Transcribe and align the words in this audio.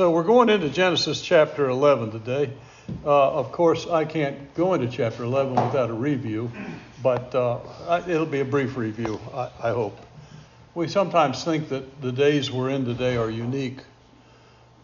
So 0.00 0.10
we're 0.10 0.22
going 0.22 0.48
into 0.48 0.70
Genesis 0.70 1.20
chapter 1.20 1.68
11 1.68 2.12
today. 2.12 2.50
Uh, 3.04 3.32
of 3.32 3.52
course, 3.52 3.86
I 3.86 4.06
can't 4.06 4.54
go 4.54 4.72
into 4.72 4.88
chapter 4.88 5.24
11 5.24 5.52
without 5.52 5.90
a 5.90 5.92
review, 5.92 6.50
but 7.02 7.34
uh, 7.34 7.58
it'll 8.08 8.24
be 8.24 8.40
a 8.40 8.44
brief 8.46 8.78
review, 8.78 9.20
I, 9.34 9.50
I, 9.62 9.70
hope. 9.72 9.98
We 10.74 10.88
sometimes 10.88 11.44
think 11.44 11.68
that 11.68 12.00
the 12.00 12.12
days 12.12 12.50
we're 12.50 12.70
in 12.70 12.86
today 12.86 13.18
are 13.18 13.28
unique, 13.28 13.80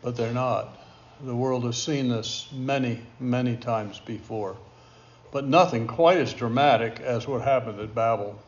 but 0.02 0.16
they're 0.16 0.34
not. 0.34 0.76
The 1.22 1.34
world 1.34 1.64
has 1.64 1.82
seen 1.82 2.10
this 2.10 2.46
many, 2.52 3.00
many 3.18 3.56
times 3.56 3.98
before, 4.00 4.58
but 5.32 5.46
nothing 5.46 5.86
quite 5.86 6.18
as 6.18 6.34
dramatic 6.34 7.00
as 7.00 7.26
what 7.26 7.40
happened 7.40 7.80
at 7.80 7.94
Babel 7.94 8.38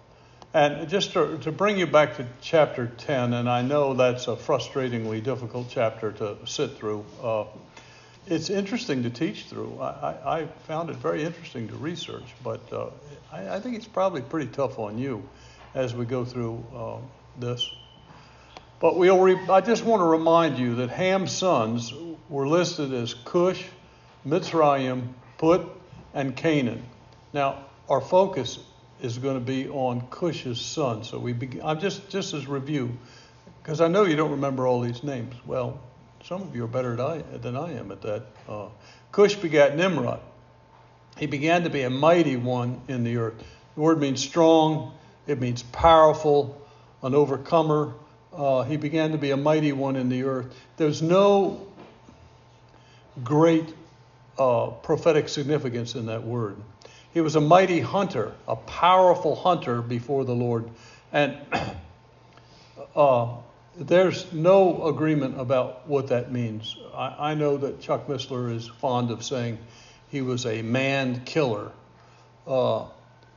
and 0.54 0.88
just 0.88 1.12
to, 1.12 1.38
to, 1.38 1.52
bring 1.52 1.78
you 1.78 1.86
back 1.86 2.16
to 2.16 2.26
chapter 2.40 2.86
10, 2.86 3.34
and 3.34 3.48
I 3.48 3.62
know 3.62 3.94
that's 3.94 4.28
a 4.28 4.36
frustratingly 4.36 5.22
difficult 5.22 5.68
chapter 5.70 6.10
to 6.12 6.36
sit 6.46 6.78
through. 6.78 7.04
Uh, 7.22 7.44
it's 8.26 8.50
interesting 8.50 9.02
to 9.02 9.10
teach 9.10 9.44
through. 9.44 9.78
I, 9.80 10.40
I, 10.40 10.46
found 10.66 10.90
it 10.90 10.96
very 10.96 11.22
interesting 11.22 11.68
to 11.68 11.74
research, 11.76 12.24
but 12.42 12.60
uh, 12.72 12.90
I, 13.32 13.56
I, 13.56 13.60
think 13.60 13.76
it's 13.76 13.88
probably 13.88 14.22
pretty 14.22 14.50
tough 14.50 14.78
on 14.78 14.98
you 14.98 15.26
as 15.74 15.94
we 15.94 16.04
go 16.04 16.24
through 16.24 16.64
uh, 16.74 16.96
this. 17.38 17.70
But 18.80 18.96
we'll 18.96 19.20
re- 19.20 19.48
I 19.50 19.60
just 19.60 19.84
want 19.84 20.00
to 20.00 20.04
remind 20.04 20.58
you 20.58 20.76
that 20.76 20.90
Ham's 20.90 21.32
sons 21.32 21.92
were 22.28 22.46
listed 22.46 22.92
as 22.92 23.14
Cush, 23.14 23.64
Mitzrayim, 24.26 25.08
Put, 25.36 25.66
and 26.14 26.36
Canaan. 26.36 26.84
Now, 27.32 27.64
our 27.88 28.00
focus 28.00 28.58
is 29.00 29.18
going 29.18 29.34
to 29.34 29.44
be 29.44 29.68
on 29.68 30.02
Cush's 30.10 30.60
son. 30.60 31.04
So 31.04 31.18
we 31.18 31.32
begin, 31.32 31.62
I'm 31.62 31.80
just 31.80 32.08
just 32.08 32.34
as 32.34 32.46
review, 32.46 32.96
because 33.62 33.80
I 33.80 33.88
know 33.88 34.04
you 34.04 34.16
don't 34.16 34.32
remember 34.32 34.66
all 34.66 34.80
these 34.80 35.02
names. 35.02 35.34
Well, 35.46 35.80
some 36.24 36.42
of 36.42 36.54
you 36.54 36.64
are 36.64 36.68
better 36.68 36.96
than 36.96 37.56
I 37.56 37.78
am 37.78 37.92
at 37.92 38.02
that. 38.02 38.26
Uh, 38.48 38.68
Cush 39.12 39.36
begat 39.36 39.76
Nimrod. 39.76 40.20
He 41.18 41.26
began 41.26 41.64
to 41.64 41.70
be 41.70 41.82
a 41.82 41.90
mighty 41.90 42.36
one 42.36 42.80
in 42.88 43.04
the 43.04 43.16
earth. 43.16 43.42
The 43.74 43.80
word 43.80 44.00
means 44.00 44.20
strong. 44.20 44.94
It 45.26 45.40
means 45.40 45.62
powerful, 45.62 46.60
an 47.02 47.14
overcomer. 47.14 47.94
Uh, 48.32 48.62
he 48.62 48.76
began 48.76 49.12
to 49.12 49.18
be 49.18 49.30
a 49.30 49.36
mighty 49.36 49.72
one 49.72 49.96
in 49.96 50.08
the 50.08 50.24
earth. 50.24 50.46
There's 50.76 51.02
no 51.02 51.66
great 53.22 53.74
uh, 54.38 54.68
prophetic 54.68 55.28
significance 55.28 55.94
in 55.94 56.06
that 56.06 56.24
word. 56.24 56.56
He 57.18 57.22
was 57.22 57.34
a 57.34 57.40
mighty 57.40 57.80
hunter, 57.80 58.32
a 58.46 58.54
powerful 58.54 59.34
hunter 59.34 59.82
before 59.82 60.24
the 60.24 60.36
Lord. 60.36 60.70
And 61.12 61.36
uh, 62.94 63.38
there's 63.76 64.32
no 64.32 64.86
agreement 64.86 65.40
about 65.40 65.88
what 65.88 66.06
that 66.10 66.30
means. 66.30 66.76
I, 66.94 67.30
I, 67.30 67.34
know 67.34 67.56
that 67.56 67.80
Chuck 67.80 68.06
Missler 68.06 68.54
is 68.54 68.68
fond 68.68 69.10
of 69.10 69.24
saying 69.24 69.58
he 70.10 70.20
was 70.20 70.46
a 70.46 70.62
man 70.62 71.24
killer. 71.24 71.72
Uh, 72.46 72.84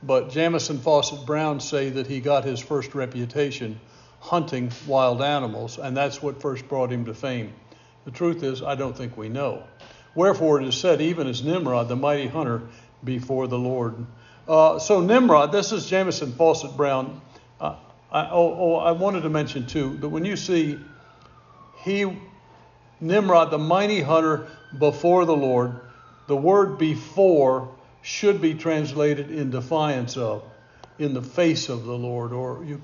but 0.00 0.30
Jamieson 0.30 0.78
Fausset 0.78 1.26
Brown 1.26 1.58
say 1.58 1.88
that 1.88 2.06
he 2.06 2.20
got 2.20 2.44
his 2.44 2.60
first 2.60 2.94
reputation 2.94 3.80
hunting 4.20 4.70
wild 4.86 5.22
animals, 5.22 5.78
and 5.78 5.96
that's 5.96 6.22
what 6.22 6.40
first 6.40 6.68
brought 6.68 6.92
him 6.92 7.06
to 7.06 7.14
fame. 7.14 7.52
The 8.04 8.12
truth 8.12 8.44
is, 8.44 8.62
I 8.62 8.76
don't 8.76 8.96
think 8.96 9.16
we 9.16 9.28
know. 9.28 9.64
Wherefore 10.14 10.60
it 10.60 10.68
is 10.68 10.76
said, 10.76 11.00
even 11.00 11.26
as 11.26 11.42
Nimrod, 11.42 11.88
the 11.88 11.96
mighty 11.96 12.28
hunter, 12.28 12.62
before 13.04 13.46
the 13.48 13.58
Lord. 13.58 13.94
Uh, 14.46 14.78
so 14.78 15.00
Nimrod, 15.00 15.52
this 15.52 15.72
is 15.72 15.86
Jamieson 15.86 16.32
Fausset 16.32 16.76
Brown. 16.76 17.20
Uh, 17.60 17.76
I, 18.10 18.28
oh, 18.30 18.56
oh, 18.58 18.76
I 18.76 18.92
wanted 18.92 19.22
to 19.22 19.30
mention 19.30 19.66
too 19.66 19.96
that 19.98 20.08
when 20.08 20.24
you 20.24 20.36
see 20.36 20.78
he, 21.82 22.16
Nimrod, 23.00 23.50
the 23.50 23.58
mighty 23.58 24.00
hunter 24.00 24.48
before 24.78 25.24
the 25.24 25.36
Lord, 25.36 25.80
the 26.26 26.36
word 26.36 26.78
before 26.78 27.68
should 28.02 28.40
be 28.40 28.54
translated 28.54 29.30
in 29.30 29.50
defiance 29.50 30.16
of, 30.16 30.44
in 30.98 31.14
the 31.14 31.22
face 31.22 31.68
of 31.68 31.84
the 31.84 31.96
Lord. 31.96 32.32
Or 32.32 32.64
you, 32.64 32.80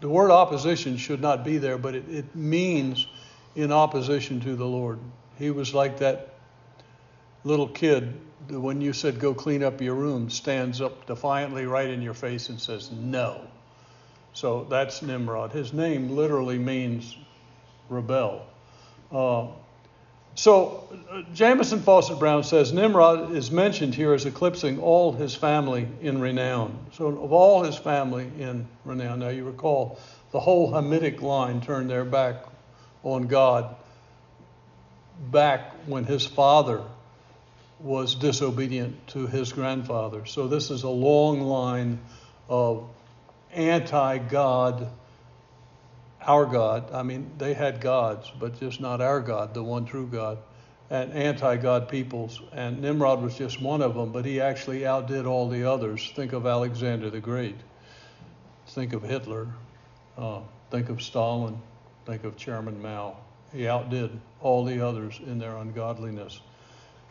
the 0.00 0.08
word 0.08 0.30
opposition 0.30 0.96
should 0.96 1.20
not 1.20 1.44
be 1.44 1.58
there, 1.58 1.78
but 1.78 1.94
it, 1.94 2.08
it 2.08 2.36
means 2.36 3.06
in 3.56 3.72
opposition 3.72 4.40
to 4.40 4.56
the 4.56 4.64
Lord. 4.64 4.98
He 5.38 5.50
was 5.50 5.74
like 5.74 5.98
that 5.98 6.34
little 7.44 7.68
kid 7.68 8.14
when 8.48 8.80
you 8.80 8.92
said 8.92 9.18
go 9.18 9.34
clean 9.34 9.62
up 9.62 9.80
your 9.80 9.94
room, 9.94 10.30
stands 10.30 10.80
up 10.80 11.06
defiantly 11.06 11.66
right 11.66 11.88
in 11.88 12.02
your 12.02 12.14
face 12.14 12.48
and 12.48 12.60
says 12.60 12.90
no. 12.90 13.40
So 14.32 14.64
that's 14.64 15.02
Nimrod. 15.02 15.52
His 15.52 15.72
name 15.72 16.10
literally 16.10 16.58
means 16.58 17.16
rebel. 17.88 18.46
Uh, 19.12 19.46
so 20.34 20.88
uh, 21.10 21.22
Jamieson 21.32 21.80
Fausset 21.80 22.18
Brown 22.18 22.42
says 22.42 22.72
Nimrod 22.72 23.36
is 23.36 23.52
mentioned 23.52 23.94
here 23.94 24.12
as 24.12 24.26
eclipsing 24.26 24.80
all 24.80 25.12
his 25.12 25.34
family 25.34 25.86
in 26.00 26.20
renown. 26.20 26.76
So 26.92 27.06
of 27.06 27.32
all 27.32 27.62
his 27.62 27.76
family 27.76 28.28
in 28.38 28.66
renown. 28.84 29.20
Now 29.20 29.28
you 29.28 29.44
recall 29.44 30.00
the 30.32 30.40
whole 30.40 30.72
Hamitic 30.72 31.22
line 31.22 31.60
turned 31.60 31.88
their 31.88 32.04
back 32.04 32.44
on 33.04 33.28
God 33.28 33.76
back 35.30 35.72
when 35.86 36.04
his 36.04 36.26
father 36.26 36.82
was 37.84 38.14
disobedient 38.14 39.08
to 39.08 39.26
his 39.26 39.52
grandfather. 39.52 40.24
So 40.24 40.48
this 40.48 40.70
is 40.70 40.84
a 40.84 40.88
long 40.88 41.42
line 41.42 42.00
of 42.48 42.88
anti 43.52 44.16
God, 44.16 44.88
our 46.22 46.46
God. 46.46 46.94
I 46.94 47.02
mean, 47.02 47.32
they 47.36 47.52
had 47.52 47.82
gods, 47.82 48.32
but 48.40 48.58
just 48.58 48.80
not 48.80 49.02
our 49.02 49.20
God, 49.20 49.52
the 49.52 49.62
one 49.62 49.84
true 49.84 50.06
God, 50.06 50.38
and 50.88 51.12
anti 51.12 51.58
God 51.58 51.90
peoples. 51.90 52.40
And 52.52 52.80
Nimrod 52.80 53.20
was 53.20 53.36
just 53.36 53.60
one 53.60 53.82
of 53.82 53.94
them, 53.94 54.12
but 54.12 54.24
he 54.24 54.40
actually 54.40 54.86
outdid 54.86 55.26
all 55.26 55.50
the 55.50 55.70
others. 55.70 56.10
Think 56.16 56.32
of 56.32 56.46
Alexander 56.46 57.10
the 57.10 57.20
Great, 57.20 57.56
think 58.66 58.94
of 58.94 59.02
Hitler, 59.02 59.48
uh, 60.16 60.40
think 60.70 60.88
of 60.88 61.02
Stalin, 61.02 61.60
think 62.06 62.24
of 62.24 62.38
Chairman 62.38 62.80
Mao. 62.80 63.18
He 63.52 63.68
outdid 63.68 64.10
all 64.40 64.64
the 64.64 64.80
others 64.80 65.20
in 65.26 65.38
their 65.38 65.58
ungodliness, 65.58 66.40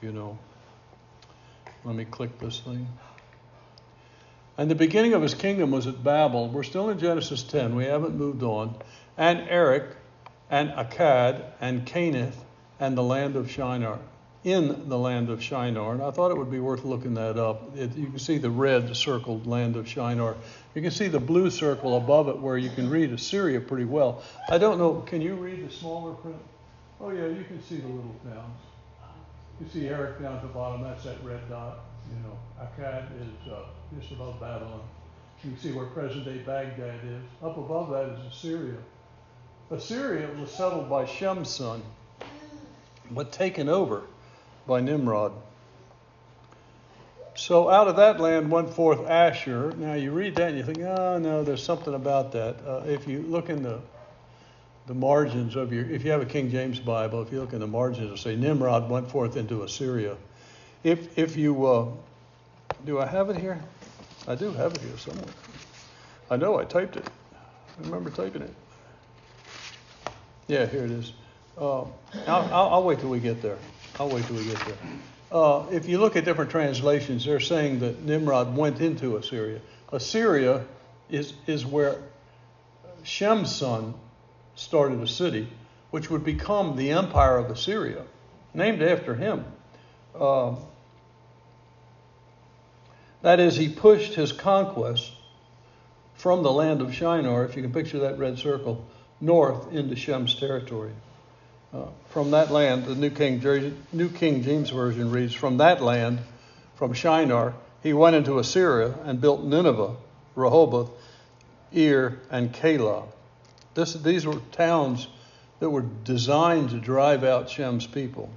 you 0.02 0.12
know. 0.12 0.40
Let 1.86 1.96
me 1.96 2.06
click 2.06 2.40
this 2.40 2.60
thing. 2.60 2.88
And 4.58 4.70
the 4.70 4.76
beginning 4.76 5.14
of 5.14 5.22
his 5.22 5.34
kingdom 5.34 5.72
was 5.72 5.88
at 5.88 6.04
Babel. 6.04 6.48
We're 6.48 6.64
still 6.64 6.90
in 6.90 7.00
Genesis 7.00 7.44
10. 7.44 7.76
We 7.76 7.86
haven't 7.86 8.16
moved 8.16 8.44
on. 8.44 8.76
And 9.18 9.50
Erech, 9.50 9.96
and 10.50 10.70
Akkad, 10.70 11.44
and 11.60 11.86
Canath, 11.86 12.36
and 12.80 12.96
the 12.98 13.04
land 13.04 13.36
of 13.36 13.50
Shinar. 13.50 14.00
In 14.44 14.90
the 14.90 14.98
land 14.98 15.30
of 15.30 15.42
Shinar. 15.42 15.94
And 15.94 16.04
I 16.04 16.12
thought 16.12 16.30
it 16.30 16.38
would 16.38 16.52
be 16.52 16.60
worth 16.60 16.84
looking 16.84 17.16
that 17.16 17.38
up. 17.38 17.76
It, 17.76 17.96
you 17.96 18.08
can 18.08 18.20
see 18.20 18.38
the 18.38 18.52
red 18.52 18.96
circled 18.96 19.48
land 19.48 19.76
of 19.76 19.88
Shinar. 19.88 20.36
You 20.76 20.82
can 20.82 20.92
see 20.92 21.08
the 21.08 21.20
blue 21.20 21.50
circle 21.50 21.98
above 21.98 22.30
it 22.30 22.38
where 22.38 22.58
you 22.58 22.70
can 22.70 22.90
read 22.90 23.12
Assyria 23.12 23.60
pretty 23.60 23.86
well. 23.86 24.22
I 24.50 24.58
don't 24.58 24.78
know, 24.78 25.02
can 25.02 25.22
you 25.22 25.36
read 25.36 25.68
the 25.68 25.74
smaller 25.74 26.14
print? 26.14 26.38
Oh, 27.02 27.10
yeah, 27.10 27.28
you 27.28 27.44
can 27.46 27.62
see 27.64 27.78
the 27.78 27.88
little 27.88 28.16
towns. 28.24 28.60
You 29.60 29.68
see 29.72 29.88
Erech 29.88 30.22
down 30.22 30.36
at 30.36 30.42
the 30.42 30.48
bottom, 30.48 30.82
that's 30.82 31.04
that 31.04 31.24
red 31.24 31.48
dot. 31.50 31.80
You 32.10 32.18
know, 32.28 32.38
Akkad 32.60 33.06
is 33.22 33.52
uh, 33.52 33.64
just 34.00 34.12
above 34.12 34.40
Babylon. 34.40 34.82
You 35.44 35.52
can 35.52 35.60
see 35.60 35.72
where 35.72 35.86
present 35.88 36.26
day 36.26 36.38
Baghdad 36.40 37.00
is. 37.04 37.22
Up 37.42 37.58
above 37.58 37.92
that 37.92 38.10
is 38.10 38.34
Assyria. 38.34 38.78
Assyria 39.72 40.30
was 40.40 40.52
settled 40.52 40.90
by 40.90 41.06
Shem's 41.06 41.50
son, 41.50 41.82
but 43.12 43.32
taken 43.32 43.70
over 43.70 44.04
by 44.68 44.82
Nimrod. 44.82 45.34
So 47.36 47.70
out 47.70 47.88
of 47.88 47.96
that 47.96 48.20
land 48.20 48.52
went 48.52 48.70
forth 48.70 49.08
Ashur. 49.08 49.74
Now 49.76 49.94
you 49.94 50.12
read 50.12 50.36
that 50.36 50.50
and 50.50 50.58
you 50.58 50.64
think, 50.64 50.80
oh 50.80 51.18
no, 51.18 51.44
there's 51.44 51.64
something 51.64 51.94
about 51.94 52.32
that. 52.34 52.58
Uh, 52.66 52.84
if 52.86 53.08
you 53.08 53.24
look 53.24 53.50
in 53.50 53.64
the 53.64 53.80
the 54.88 54.94
margins 54.94 55.56
of 55.56 55.72
your, 55.72 55.86
if 55.90 56.04
you 56.04 56.12
have 56.12 56.22
a 56.22 56.26
King 56.26 56.52
James 56.52 56.80
Bible, 56.80 57.22
if 57.22 57.32
you 57.32 57.40
look 57.40 57.54
in 57.54 57.60
the 57.60 57.68
margins, 57.68 58.06
it'll 58.06 58.18
say 58.18 58.36
Nimrod 58.36 58.90
went 58.90 59.10
forth 59.10 59.38
into 59.38 59.64
Assyria. 59.64 60.18
If, 60.84 61.18
if 61.18 61.38
you, 61.38 61.66
uh, 61.66 61.88
do 62.86 63.00
I 63.00 63.06
have 63.06 63.30
it 63.30 63.38
here? 63.38 63.62
I 64.28 64.36
do 64.36 64.52
have 64.52 64.74
it 64.74 64.82
here 64.82 64.98
somewhere. 64.98 65.34
I 66.30 66.36
know 66.36 66.60
I 66.60 66.66
typed 66.66 66.98
it. 66.98 67.08
I 67.34 67.86
remember 67.86 68.10
typing 68.10 68.42
it. 68.42 68.54
Yeah, 70.48 70.66
here 70.66 70.84
it 70.84 70.92
is. 70.92 71.14
Uh, 71.58 71.82
I'll, 71.82 71.92
I'll, 72.28 72.70
I'll, 72.74 72.84
wait 72.84 73.00
till 73.00 73.10
we 73.10 73.20
get 73.20 73.42
there. 73.42 73.58
I'll 74.00 74.10
wait 74.10 74.26
till 74.26 74.36
we 74.36 74.46
get 74.46 74.60
there. 74.66 74.78
Uh, 75.32 75.66
if 75.72 75.88
you 75.88 76.00
look 76.00 76.16
at 76.16 76.26
different 76.26 76.52
translations, 76.52 77.26
they're 77.26 77.40
saying 77.40 77.80
that 77.80 78.04
Nimrod 78.04 78.56
went 78.56 78.82
into 78.82 79.18
Assyria. 79.18 79.62
Assyria 79.92 80.66
is, 81.10 81.34
is 81.48 81.66
where 81.66 81.98
Shem's 83.04 83.56
son 83.56 83.94
started 84.56 85.02
a 85.02 85.08
city 85.08 85.48
which 85.92 86.10
would 86.10 86.24
become 86.24 86.76
the 86.76 86.92
empire 86.92 87.38
of 87.38 87.52
Assyria, 87.52 88.04
named 88.54 88.82
after 88.82 89.16
him. 89.16 89.46
Uh, 90.20 90.56
that 93.22 93.40
is, 93.40 93.56
he 93.56 93.70
pushed 93.70 94.16
his 94.16 94.32
conquest 94.32 95.12
from 96.16 96.44
the 96.44 96.52
land 96.52 96.82
of 96.82 96.94
Shinar, 96.94 97.46
if 97.46 97.56
you 97.56 97.62
can 97.62 97.72
picture 97.72 98.00
that 98.00 98.18
red 98.18 98.38
circle, 98.38 98.86
north 99.22 99.72
into 99.72 99.96
Shem's 99.96 100.36
territory. 100.36 100.94
Uh, 101.74 101.86
from 102.10 102.32
that 102.32 102.52
land, 102.52 102.86
the 102.86 102.96
New 102.96 103.10
King, 103.10 103.76
New 103.92 104.10
King 104.10 104.44
James 104.44 104.70
Version 104.70 105.12
reads, 105.12 105.34
From 105.34 105.58
that 105.58 105.82
land, 105.82 106.20
from 106.76 106.94
Shinar, 106.94 107.54
he 107.82 107.94
went 107.94 108.16
into 108.16 108.40
Assyria 108.40 108.94
and 109.06 109.20
built 109.20 109.44
Nineveh, 109.44 109.96
Rehoboth, 110.36 110.92
Ir, 111.72 112.20
and 112.30 112.54
Calah. 112.54 113.06
This, 113.76 113.94
these 113.94 114.26
were 114.26 114.40
towns 114.52 115.08
that 115.60 115.70
were 115.70 115.86
designed 116.04 116.72
to 116.72 116.80
drive 116.80 117.24
out 117.24 117.50
Shem's 117.50 117.88
people. 117.88 118.30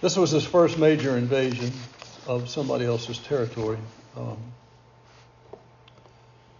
This 0.00 0.16
was 0.16 0.30
his 0.30 0.44
first 0.44 0.78
major 0.78 1.16
invasion 1.16 1.72
of 2.26 2.48
somebody 2.48 2.84
else's 2.84 3.18
territory. 3.18 3.78
Um, 4.16 4.38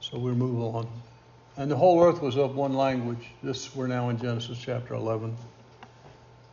so 0.00 0.18
we'll 0.18 0.34
move 0.34 0.74
on. 0.74 0.88
And 1.56 1.70
the 1.70 1.76
whole 1.76 2.02
earth 2.02 2.20
was 2.20 2.36
of 2.36 2.56
one 2.56 2.74
language. 2.74 3.30
This 3.42 3.74
we're 3.74 3.86
now 3.86 4.08
in 4.08 4.18
Genesis 4.18 4.58
chapter 4.58 4.94
11. 4.94 5.36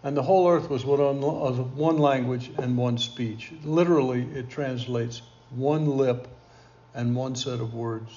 And 0.04 0.16
the 0.16 0.22
whole 0.22 0.48
earth 0.48 0.69
was 0.69 0.83
of 0.83 1.77
one 1.77 1.98
language 1.98 2.51
and 2.57 2.77
one 2.77 2.98
speech. 2.98 3.51
Literally, 3.63 4.22
it 4.36 4.50
translates 4.50 5.22
one 5.50 5.98
lip 5.98 6.27
and 6.94 7.16
one 7.16 7.36
set 7.36 7.60
of 7.60 7.74
words. 7.74 8.12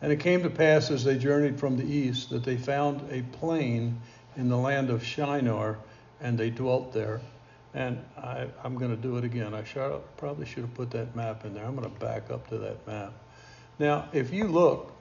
And 0.00 0.12
it 0.12 0.20
came 0.20 0.42
to 0.42 0.50
pass 0.50 0.90
as 0.90 1.04
they 1.04 1.18
journeyed 1.18 1.58
from 1.58 1.76
the 1.76 1.84
east 1.84 2.30
that 2.30 2.44
they 2.44 2.56
found 2.56 3.10
a 3.10 3.22
plain 3.38 4.00
in 4.36 4.48
the 4.48 4.56
land 4.56 4.90
of 4.90 5.04
Shinar, 5.04 5.78
and 6.20 6.38
they 6.38 6.50
dwelt 6.50 6.92
there. 6.92 7.20
And 7.74 8.02
I, 8.16 8.46
am 8.64 8.76
going 8.76 8.94
to 8.94 9.00
do 9.00 9.16
it 9.16 9.24
again. 9.24 9.54
I 9.54 9.64
should, 9.64 10.00
probably 10.16 10.46
should 10.46 10.62
have 10.62 10.74
put 10.74 10.90
that 10.92 11.14
map 11.16 11.44
in 11.44 11.54
there. 11.54 11.64
I'm 11.64 11.76
going 11.76 11.90
to 11.90 12.00
back 12.00 12.30
up 12.30 12.48
to 12.48 12.58
that 12.58 12.86
map. 12.86 13.12
Now, 13.78 14.08
if 14.12 14.32
you 14.32 14.44
look 14.48 14.92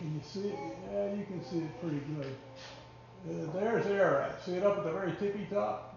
can 0.00 0.14
you 0.14 0.20
see 0.24 0.48
it? 0.48 0.58
Yeah, 0.90 1.14
you 1.14 1.26
can 1.26 1.44
see 1.44 1.58
it 1.58 1.80
pretty 1.82 2.00
good. 2.16 2.34
Uh, 3.28 3.52
there's 3.52 3.86
Ararat. 3.86 4.42
See 4.42 4.52
it 4.52 4.62
up 4.62 4.78
at 4.78 4.84
the 4.84 4.92
very 4.92 5.12
tippy 5.16 5.46
top? 5.52 5.94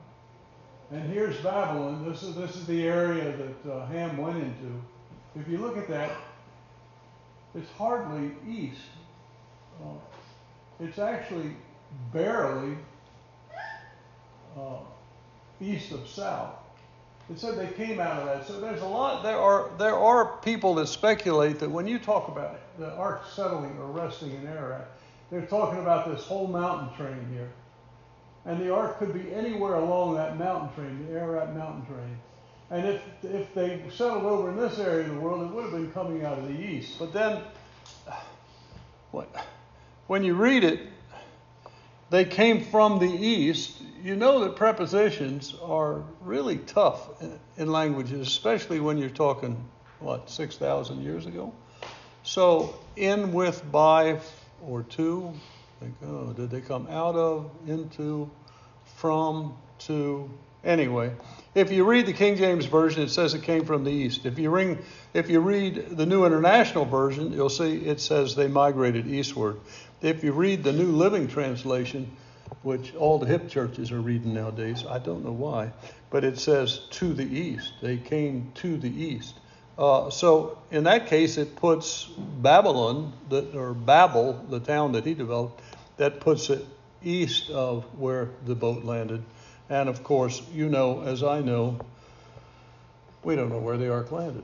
And 0.92 1.10
here's 1.10 1.38
Babylon. 1.38 2.04
This 2.04 2.22
is, 2.22 2.36
this 2.36 2.58
is 2.58 2.68
the 2.68 2.86
area 2.86 3.32
that 3.32 3.72
uh, 3.72 3.86
Ham 3.86 4.18
went 4.18 4.40
into. 4.40 4.82
If 5.38 5.48
you 5.48 5.58
look 5.58 5.78
at 5.78 5.88
that, 5.88 6.12
it's 7.56 7.72
hardly 7.72 8.32
east. 8.48 8.82
Uh, 9.82 9.98
it's 10.80 11.00
actually 11.00 11.52
barely 12.12 12.78
uh, 14.58 14.78
east 15.62 15.92
of 15.92 16.08
south. 16.08 16.56
It 17.30 17.40
said 17.40 17.58
they 17.58 17.72
came 17.74 18.00
out 18.00 18.20
of 18.20 18.26
that. 18.26 18.48
So 18.48 18.60
there's 18.60 18.82
a 18.82 18.88
lot. 18.88 19.24
There 19.24 19.38
are 19.38 19.70
there 19.78 19.96
are 19.96 20.38
people 20.42 20.76
that 20.76 20.88
speculate 20.88 21.60
that 21.60 21.70
when 21.70 21.88
you 21.88 21.98
talk 21.98 22.28
about 22.28 22.60
the 22.78 22.92
ark 22.96 23.24
settling 23.34 23.78
or 23.78 23.86
resting 23.88 24.32
in 24.32 24.46
Ararat, 24.48 24.90
they're 25.32 25.46
talking 25.46 25.80
about 25.80 26.10
this 26.10 26.26
whole 26.26 26.48
mountain 26.48 26.96
train 26.98 27.26
here, 27.32 27.50
and 28.46 28.60
the 28.60 28.74
ark 28.74 29.00
could 29.00 29.14
be 29.14 29.34
anywhere 29.34 29.76
along 29.76 30.16
that 30.16 30.38
mountain 30.38 30.74
train, 30.76 31.08
the 31.08 31.14
Ararat 31.18 31.56
mountain 31.56 31.86
train. 31.86 32.18
And 32.74 32.88
if 32.88 33.02
if 33.24 33.54
they 33.54 33.82
settled 33.96 34.24
over 34.24 34.50
in 34.50 34.58
this 34.58 34.80
area 34.80 35.06
of 35.06 35.14
the 35.14 35.20
world, 35.20 35.50
it 35.50 35.54
would 35.54 35.64
have 35.64 35.74
been 35.74 35.92
coming 35.92 36.26
out 36.26 36.40
of 36.40 36.48
the 36.48 36.60
east. 36.60 36.98
But 36.98 37.14
then, 37.14 37.42
what? 39.12 39.30
When 40.08 40.24
you 40.24 40.34
read 40.34 40.64
it, 40.64 40.82
they 42.10 42.26
came 42.26 42.66
from 42.66 43.00
the 43.00 43.10
east 43.10 43.80
you 44.04 44.18
know 44.18 44.42
that 44.42 44.58
prepositions 44.58 45.56
are 45.64 46.04
really 46.20 46.58
tough 46.58 47.10
in 47.56 47.72
languages, 47.72 48.28
especially 48.28 48.82
when 48.82 48.98
you're 48.98 49.10
talking, 49.10 49.64
what, 50.00 50.30
6,000 50.30 51.02
years 51.02 51.26
ago? 51.26 51.54
So, 52.24 52.76
in, 52.98 53.32
with, 53.32 53.64
by, 53.72 54.20
or 54.62 54.84
to, 54.84 55.34
think, 55.80 55.96
oh, 56.06 56.34
did 56.34 56.52
they 56.52 56.60
come 56.60 56.88
out 56.88 57.16
of, 57.16 57.50
into, 57.66 58.30
from, 58.98 59.56
to? 59.80 60.30
Anyway, 60.64 61.12
if 61.56 61.72
you 61.72 61.84
read 61.84 62.06
the 62.06 62.14
King 62.14 62.38
James 62.38 62.66
Version, 62.66 63.04
it 63.04 63.10
says 63.10 63.34
it 63.34 63.44
came 63.44 63.66
from 63.66 63.84
the 63.84 63.92
east. 63.92 64.26
If 64.26 64.40
you, 64.40 64.50
ring, 64.50 64.80
if 65.14 65.30
you 65.30 65.40
read 65.40 65.98
the 65.98 66.06
New 66.06 66.26
International 66.26 66.86
Version, 66.86 67.34
you'll 67.34 67.50
see 67.50 67.78
it 67.86 68.00
says 68.00 68.36
they 68.36 68.48
migrated 68.48 69.08
eastward. 69.08 69.60
If 70.02 70.24
you 70.24 70.32
read 70.32 70.64
the 70.64 70.74
New 70.74 70.92
Living 70.92 71.28
Translation, 71.28 72.10
which 72.62 72.96
all 72.96 73.20
the 73.20 73.26
hip 73.26 73.50
churches 73.50 73.92
are 73.92 74.02
reading 74.02 74.34
nowadays. 74.34 74.86
I 74.88 75.00
don't 75.00 75.24
know 75.24 75.32
why, 75.32 75.72
but 76.10 76.24
it 76.24 76.40
says 76.40 76.82
to 76.92 77.14
the 77.14 77.24
east. 77.24 77.74
They 77.82 77.98
came 77.98 78.52
to 78.56 78.78
the 78.78 78.90
east. 78.90 79.36
Uh, 79.78 80.10
so 80.10 80.60
in 80.72 80.84
that 80.84 81.08
case, 81.08 81.38
it 81.38 81.56
puts 81.56 82.06
Babylon, 82.42 83.14
or 83.54 83.74
Babel, 83.74 84.46
the 84.50 84.60
town 84.60 84.92
that 84.94 85.06
he 85.06 85.14
developed, 85.14 85.62
that 85.98 86.20
puts 86.20 86.50
it 86.50 86.66
east 87.04 87.50
of 87.50 87.84
where 87.98 88.30
the 88.46 88.56
boat 88.56 88.84
landed. 88.84 89.24
And 89.70 89.90
of 89.90 90.04
course, 90.04 90.42
you 90.54 90.70
know, 90.70 91.02
as 91.02 91.24
I 91.24 91.42
know, 91.42 91.80
we 93.24 93.36
don't 93.36 93.50
know 93.50 93.60
where 93.60 93.78
the 93.78 93.92
ark 93.92 94.12
landed. 94.12 94.44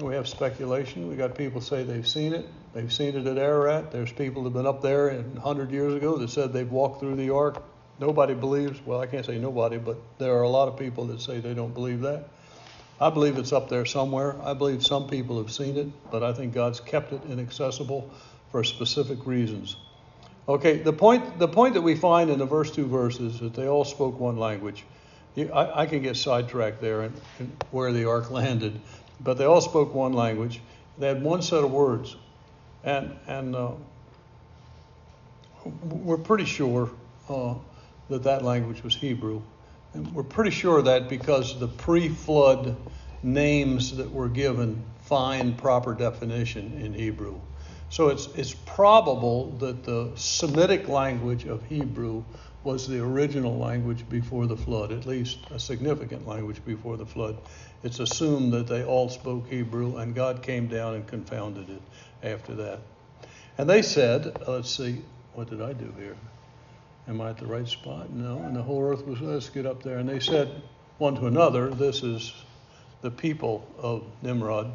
We 0.00 0.14
have 0.14 0.26
speculation. 0.28 1.08
We 1.08 1.16
got 1.16 1.34
people 1.36 1.60
say 1.60 1.82
they've 1.82 2.06
seen 2.06 2.32
it. 2.32 2.46
They've 2.72 2.92
seen 2.92 3.14
it 3.14 3.26
at 3.26 3.36
Ararat. 3.36 3.92
There's 3.92 4.12
people 4.12 4.44
that 4.44 4.50
have 4.50 4.54
been 4.54 4.66
up 4.66 4.80
there 4.80 5.12
100 5.14 5.70
years 5.70 5.94
ago 5.94 6.16
that 6.16 6.30
said 6.30 6.52
they've 6.52 6.70
walked 6.70 7.00
through 7.00 7.16
the 7.16 7.30
ark. 7.30 7.62
Nobody 8.00 8.34
believes. 8.34 8.80
Well, 8.86 9.00
I 9.00 9.06
can't 9.06 9.26
say 9.26 9.38
nobody, 9.38 9.76
but 9.76 9.98
there 10.18 10.34
are 10.36 10.42
a 10.42 10.48
lot 10.48 10.68
of 10.68 10.78
people 10.78 11.06
that 11.06 11.20
say 11.20 11.40
they 11.40 11.54
don't 11.54 11.74
believe 11.74 12.00
that. 12.00 12.28
I 13.00 13.10
believe 13.10 13.36
it's 13.36 13.52
up 13.52 13.68
there 13.68 13.84
somewhere. 13.84 14.40
I 14.42 14.54
believe 14.54 14.84
some 14.84 15.08
people 15.08 15.38
have 15.38 15.52
seen 15.52 15.76
it, 15.76 15.88
but 16.10 16.22
I 16.22 16.32
think 16.32 16.54
God's 16.54 16.80
kept 16.80 17.12
it 17.12 17.20
inaccessible 17.28 18.10
for 18.50 18.64
specific 18.64 19.26
reasons. 19.26 19.76
Okay, 20.48 20.78
the 20.78 20.92
point 20.92 21.38
the 21.38 21.46
point 21.46 21.74
that 21.74 21.82
we 21.82 21.94
find 21.94 22.28
in 22.28 22.38
the 22.38 22.46
first 22.46 22.74
two 22.74 22.86
verses 22.86 23.34
is 23.34 23.40
that 23.40 23.54
they 23.54 23.68
all 23.68 23.84
spoke 23.84 24.18
one 24.18 24.36
language. 24.36 24.84
I, 25.36 25.82
I 25.82 25.86
can 25.86 26.02
get 26.02 26.16
sidetracked 26.16 26.80
there 26.80 27.02
and, 27.02 27.20
and 27.38 27.64
where 27.70 27.92
the 27.92 28.06
ark 28.06 28.30
landed, 28.30 28.80
but 29.20 29.38
they 29.38 29.44
all 29.44 29.60
spoke 29.60 29.94
one 29.94 30.12
language. 30.12 30.60
They 30.98 31.06
had 31.06 31.22
one 31.22 31.42
set 31.42 31.62
of 31.62 31.70
words, 31.70 32.16
and 32.82 33.16
and 33.28 33.54
uh, 33.54 33.70
we're 35.84 36.18
pretty 36.18 36.44
sure 36.44 36.90
uh, 37.28 37.54
that 38.08 38.24
that 38.24 38.42
language 38.42 38.82
was 38.82 38.96
Hebrew, 38.96 39.42
and 39.94 40.12
we're 40.12 40.24
pretty 40.24 40.50
sure 40.50 40.82
that 40.82 41.08
because 41.08 41.58
the 41.60 41.68
pre-flood 41.68 42.76
names 43.22 43.96
that 43.96 44.10
were 44.10 44.28
given 44.28 44.82
find 45.02 45.56
proper 45.56 45.94
definition 45.94 46.80
in 46.80 46.92
Hebrew. 46.92 47.40
So 47.92 48.08
it's 48.08 48.26
it's 48.36 48.54
probable 48.54 49.50
that 49.58 49.84
the 49.84 50.10
Semitic 50.14 50.88
language 50.88 51.44
of 51.44 51.62
Hebrew 51.66 52.24
was 52.64 52.88
the 52.88 53.00
original 53.00 53.58
language 53.58 54.08
before 54.08 54.46
the 54.46 54.56
flood, 54.56 54.92
at 54.92 55.04
least 55.04 55.40
a 55.50 55.60
significant 55.60 56.26
language 56.26 56.64
before 56.64 56.96
the 56.96 57.04
flood. 57.04 57.36
It's 57.82 58.00
assumed 58.00 58.54
that 58.54 58.66
they 58.66 58.82
all 58.82 59.10
spoke 59.10 59.46
Hebrew, 59.46 59.98
and 59.98 60.14
God 60.14 60.42
came 60.42 60.68
down 60.68 60.94
and 60.94 61.06
confounded 61.06 61.68
it 61.68 61.82
after 62.22 62.54
that. 62.54 62.78
And 63.58 63.68
they 63.68 63.82
said, 63.82 64.38
uh, 64.48 64.52
let's 64.52 64.70
see, 64.70 65.02
what 65.34 65.50
did 65.50 65.60
I 65.60 65.74
do 65.74 65.92
here? 65.98 66.16
Am 67.08 67.20
I 67.20 67.28
at 67.28 67.36
the 67.36 67.46
right 67.46 67.68
spot? 67.68 68.08
No. 68.08 68.38
And 68.38 68.56
the 68.56 68.62
whole 68.62 68.82
earth 68.82 69.06
was, 69.06 69.20
let's 69.20 69.50
get 69.50 69.66
up 69.66 69.82
there. 69.82 69.98
And 69.98 70.08
they 70.08 70.20
said 70.20 70.62
one 70.96 71.16
to 71.16 71.26
another, 71.26 71.68
this 71.68 72.02
is 72.02 72.32
the 73.02 73.10
people 73.10 73.68
of 73.76 74.06
Nimrod. 74.22 74.70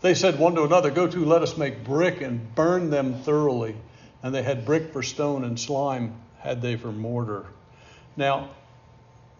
They 0.00 0.14
said 0.14 0.38
one 0.38 0.54
to 0.54 0.64
another, 0.64 0.90
Go 0.90 1.06
to, 1.06 1.24
let 1.24 1.42
us 1.42 1.56
make 1.56 1.84
brick 1.84 2.20
and 2.20 2.54
burn 2.54 2.90
them 2.90 3.22
thoroughly. 3.22 3.76
And 4.22 4.34
they 4.34 4.42
had 4.42 4.64
brick 4.64 4.92
for 4.92 5.02
stone 5.02 5.44
and 5.44 5.58
slime 5.58 6.14
had 6.38 6.62
they 6.62 6.76
for 6.76 6.92
mortar. 6.92 7.46
Now, 8.16 8.50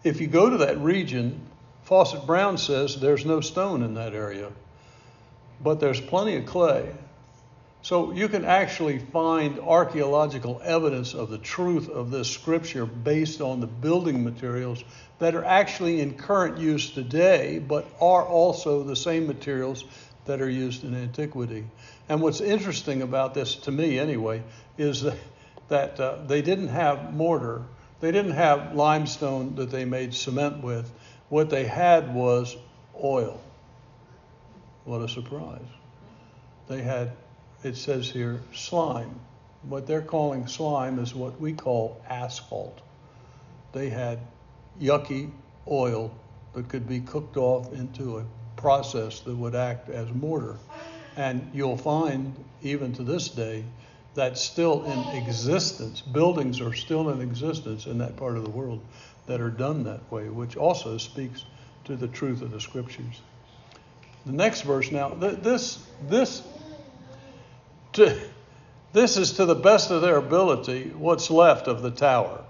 if 0.03 0.21
you 0.21 0.27
go 0.27 0.49
to 0.49 0.57
that 0.57 0.77
region, 0.79 1.41
Fausset 1.87 2.25
Brown 2.25 2.57
says 2.57 2.99
there's 2.99 3.25
no 3.25 3.41
stone 3.41 3.81
in 3.81 3.95
that 3.95 4.13
area, 4.13 4.51
but 5.61 5.79
there's 5.79 6.01
plenty 6.01 6.35
of 6.35 6.45
clay. 6.45 6.93
So 7.81 8.11
you 8.11 8.27
can 8.27 8.43
actually 8.43 8.99
find 8.99 9.59
archaeological 9.59 10.61
evidence 10.63 11.13
of 11.13 11.29
the 11.29 11.37
truth 11.37 11.89
of 11.89 12.11
this 12.11 12.29
scripture 12.29 12.85
based 12.85 13.39
on 13.39 13.61
the 13.61 13.67
building 13.67 14.23
materials 14.23 14.83
that 15.19 15.35
are 15.35 15.45
actually 15.45 16.01
in 16.01 16.15
current 16.15 16.57
use 16.57 16.89
today, 16.89 17.59
but 17.59 17.87
are 18.01 18.25
also 18.25 18.83
the 18.83 18.95
same 18.95 19.25
materials 19.25 19.85
that 20.27 20.41
are 20.41 20.49
used 20.49 20.83
in 20.83 20.95
antiquity. 20.95 21.65
And 22.07 22.21
what's 22.21 22.41
interesting 22.41 23.01
about 23.01 23.33
this, 23.33 23.55
to 23.55 23.71
me 23.71 23.99
anyway, 23.99 24.43
is 24.77 25.01
that, 25.01 25.17
that 25.69 25.99
uh, 25.99 26.17
they 26.27 26.41
didn't 26.41 26.69
have 26.69 27.13
mortar, 27.13 27.63
they 27.99 28.11
didn't 28.11 28.31
have 28.31 28.75
limestone 28.75 29.55
that 29.55 29.71
they 29.71 29.85
made 29.85 30.13
cement 30.13 30.63
with. 30.63 30.91
What 31.29 31.49
they 31.49 31.65
had 31.65 32.13
was 32.13 32.55
oil. 33.01 33.41
What 34.85 35.01
a 35.01 35.09
surprise. 35.09 35.59
They 36.67 36.81
had, 36.81 37.11
it 37.63 37.75
says 37.75 38.09
here, 38.09 38.41
slime. 38.53 39.19
What 39.63 39.87
they're 39.87 40.01
calling 40.01 40.47
slime 40.47 40.99
is 40.99 41.13
what 41.13 41.41
we 41.41 41.53
call 41.53 42.01
asphalt. 42.07 42.79
They 43.73 43.89
had 43.89 44.19
yucky 44.79 45.31
oil 45.67 46.13
that 46.53 46.69
could 46.69 46.87
be 46.87 47.01
cooked 47.01 47.37
off 47.37 47.73
into 47.73 48.19
a 48.19 48.25
process 48.57 49.21
that 49.21 49.35
would 49.35 49.55
act 49.55 49.89
as 49.89 50.11
mortar. 50.11 50.57
And 51.15 51.49
you'll 51.53 51.77
find, 51.77 52.35
even 52.61 52.93
to 52.93 53.03
this 53.03 53.29
day, 53.29 53.63
that's 54.13 54.41
still 54.41 54.83
in 54.83 54.99
existence. 55.15 56.01
Buildings 56.01 56.59
are 56.59 56.73
still 56.73 57.09
in 57.09 57.21
existence 57.21 57.85
in 57.85 57.99
that 57.99 58.17
part 58.17 58.35
of 58.35 58.43
the 58.43 58.49
world 58.49 58.81
that 59.27 59.39
are 59.39 59.49
done 59.49 59.83
that 59.83 60.11
way, 60.11 60.29
which 60.29 60.57
also 60.57 60.97
speaks 60.97 61.45
to 61.85 61.95
the 61.95 62.07
truth 62.07 62.41
of 62.41 62.51
the 62.51 62.59
scriptures. 62.59 63.21
The 64.25 64.33
next 64.33 64.61
verse 64.61 64.91
now, 64.91 65.09
this 65.09 65.85
this 66.09 66.43
to, 67.93 68.19
this 68.93 69.17
is 69.17 69.33
to 69.33 69.45
the 69.45 69.55
best 69.55 69.91
of 69.91 70.01
their 70.01 70.17
ability 70.17 70.91
what's 70.97 71.29
left 71.29 71.67
of 71.67 71.81
the 71.81 71.91
tower. 71.91 72.43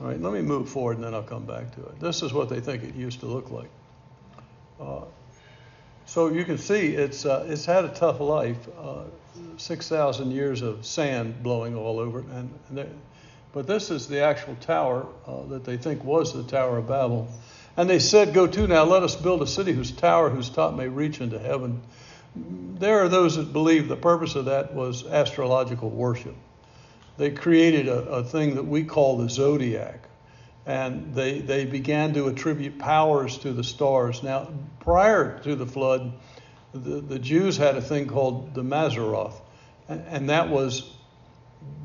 All 0.00 0.06
right, 0.06 0.20
let 0.20 0.32
me 0.32 0.42
move 0.42 0.68
forward 0.68 0.96
and 0.96 1.04
then 1.04 1.14
I'll 1.14 1.22
come 1.22 1.44
back 1.44 1.74
to 1.74 1.82
it. 1.82 2.00
This 2.00 2.22
is 2.22 2.32
what 2.32 2.48
they 2.48 2.60
think 2.60 2.82
it 2.82 2.94
used 2.94 3.20
to 3.20 3.26
look 3.26 3.50
like. 3.50 3.70
Uh, 4.80 5.02
so 6.10 6.28
you 6.28 6.44
can 6.44 6.58
see 6.58 6.88
it's 6.88 7.24
uh, 7.24 7.46
it's 7.48 7.64
had 7.64 7.84
a 7.84 7.88
tough 7.88 8.20
life. 8.20 8.58
Uh, 8.78 9.04
Six 9.56 9.88
thousand 9.88 10.32
years 10.32 10.62
of 10.62 10.84
sand 10.84 11.42
blowing 11.42 11.76
all 11.76 11.98
over 11.98 12.20
it, 12.20 12.24
and, 12.26 12.50
and 12.68 12.78
they, 12.78 12.86
but 13.52 13.66
this 13.66 13.90
is 13.90 14.08
the 14.08 14.22
actual 14.22 14.56
tower 14.56 15.06
uh, 15.26 15.44
that 15.46 15.64
they 15.64 15.76
think 15.76 16.02
was 16.04 16.32
the 16.32 16.42
Tower 16.42 16.78
of 16.78 16.88
Babel. 16.88 17.28
And 17.76 17.88
they 17.88 17.98
said, 17.98 18.34
Go 18.34 18.46
to 18.46 18.66
now, 18.66 18.84
let 18.84 19.02
us 19.02 19.16
build 19.16 19.42
a 19.42 19.46
city 19.46 19.72
whose 19.72 19.90
tower, 19.90 20.30
whose 20.30 20.50
top 20.50 20.74
may 20.74 20.88
reach 20.88 21.20
into 21.20 21.38
heaven. 21.38 21.82
There 22.34 23.00
are 23.00 23.08
those 23.08 23.36
that 23.36 23.52
believe 23.52 23.88
the 23.88 23.96
purpose 23.96 24.34
of 24.34 24.46
that 24.46 24.74
was 24.74 25.06
astrological 25.06 25.90
worship. 25.90 26.36
They 27.16 27.30
created 27.30 27.88
a, 27.88 27.98
a 28.08 28.24
thing 28.24 28.54
that 28.54 28.66
we 28.66 28.84
call 28.84 29.18
the 29.18 29.28
zodiac 29.28 30.08
and 30.70 31.12
they, 31.16 31.40
they 31.40 31.64
began 31.64 32.14
to 32.14 32.28
attribute 32.28 32.78
powers 32.78 33.38
to 33.38 33.52
the 33.52 33.64
stars. 33.64 34.22
Now, 34.22 34.48
prior 34.78 35.40
to 35.40 35.56
the 35.56 35.66
flood, 35.66 36.12
the, 36.72 37.00
the 37.00 37.18
Jews 37.18 37.56
had 37.56 37.76
a 37.76 37.82
thing 37.82 38.06
called 38.06 38.54
the 38.54 38.62
Mazzaroth, 38.62 39.34
and, 39.88 40.04
and 40.06 40.30
that 40.30 40.48
was 40.48 40.88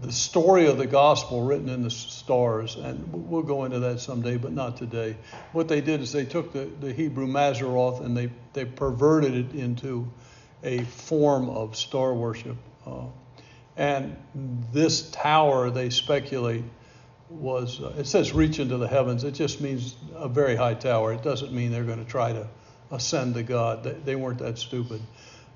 the 0.02 0.12
story 0.12 0.68
of 0.68 0.78
the 0.78 0.86
gospel 0.86 1.42
written 1.42 1.68
in 1.68 1.82
the 1.82 1.90
stars. 1.90 2.76
And 2.76 3.28
we'll 3.28 3.42
go 3.42 3.66
into 3.66 3.80
that 3.80 4.02
someday, 4.02 4.38
but 4.38 4.52
not 4.52 4.78
today. 4.78 5.18
What 5.52 5.68
they 5.68 5.82
did 5.82 6.02
is 6.02 6.12
they 6.12 6.26
took 6.26 6.54
the, 6.54 6.66
the 6.80 6.94
Hebrew 6.94 7.26
Mazzaroth 7.26 8.06
and 8.06 8.16
they, 8.16 8.30
they 8.54 8.66
perverted 8.66 9.34
it 9.34 9.56
into 9.56 10.08
a 10.64 10.84
form 10.84 11.50
of 11.50 11.76
star 11.76 12.14
worship. 12.14 12.58
Uh, 12.86 13.06
and 13.78 14.16
this 14.72 15.10
tower, 15.10 15.72
they 15.72 15.90
speculate, 15.90 16.64
was 17.30 17.82
uh, 17.82 17.94
it 17.98 18.06
says 18.06 18.34
reach 18.34 18.60
into 18.60 18.78
the 18.78 18.88
heavens. 18.88 19.24
It 19.24 19.32
just 19.32 19.62
means 19.62 19.96
a 20.16 20.28
very 20.28 20.56
high 20.56 20.76
tower. 20.76 21.14
It 21.14 21.24
doesn't 21.24 21.52
mean 21.52 21.72
they're 21.72 21.84
going 21.84 22.04
to 22.04 22.10
try 22.10 22.34
to 22.34 22.48
ascend 22.92 23.36
to 23.36 23.44
God. 23.44 23.84
They, 23.84 23.94
they 23.94 24.16
weren't 24.16 24.40
that 24.40 24.58
stupid. 24.58 25.02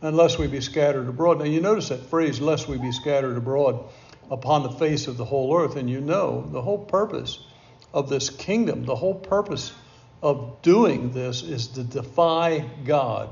Unless 0.01 0.37
we 0.37 0.47
be 0.47 0.61
scattered 0.61 1.07
abroad. 1.07 1.39
Now 1.39 1.45
you 1.45 1.61
notice 1.61 1.89
that 1.89 2.05
phrase, 2.05 2.39
lest 2.39 2.67
we 2.67 2.77
be 2.77 2.91
scattered 2.91 3.37
abroad 3.37 3.83
upon 4.31 4.63
the 4.63 4.71
face 4.71 5.07
of 5.07 5.17
the 5.17 5.25
whole 5.25 5.55
earth. 5.57 5.75
And 5.75 5.89
you 5.89 6.01
know 6.01 6.47
the 6.51 6.61
whole 6.61 6.77
purpose 6.77 7.39
of 7.93 8.09
this 8.09 8.29
kingdom, 8.29 8.85
the 8.85 8.95
whole 8.95 9.15
purpose 9.15 9.73
of 10.21 10.61
doing 10.61 11.11
this 11.11 11.43
is 11.43 11.67
to 11.67 11.83
defy 11.83 12.59
God. 12.85 13.29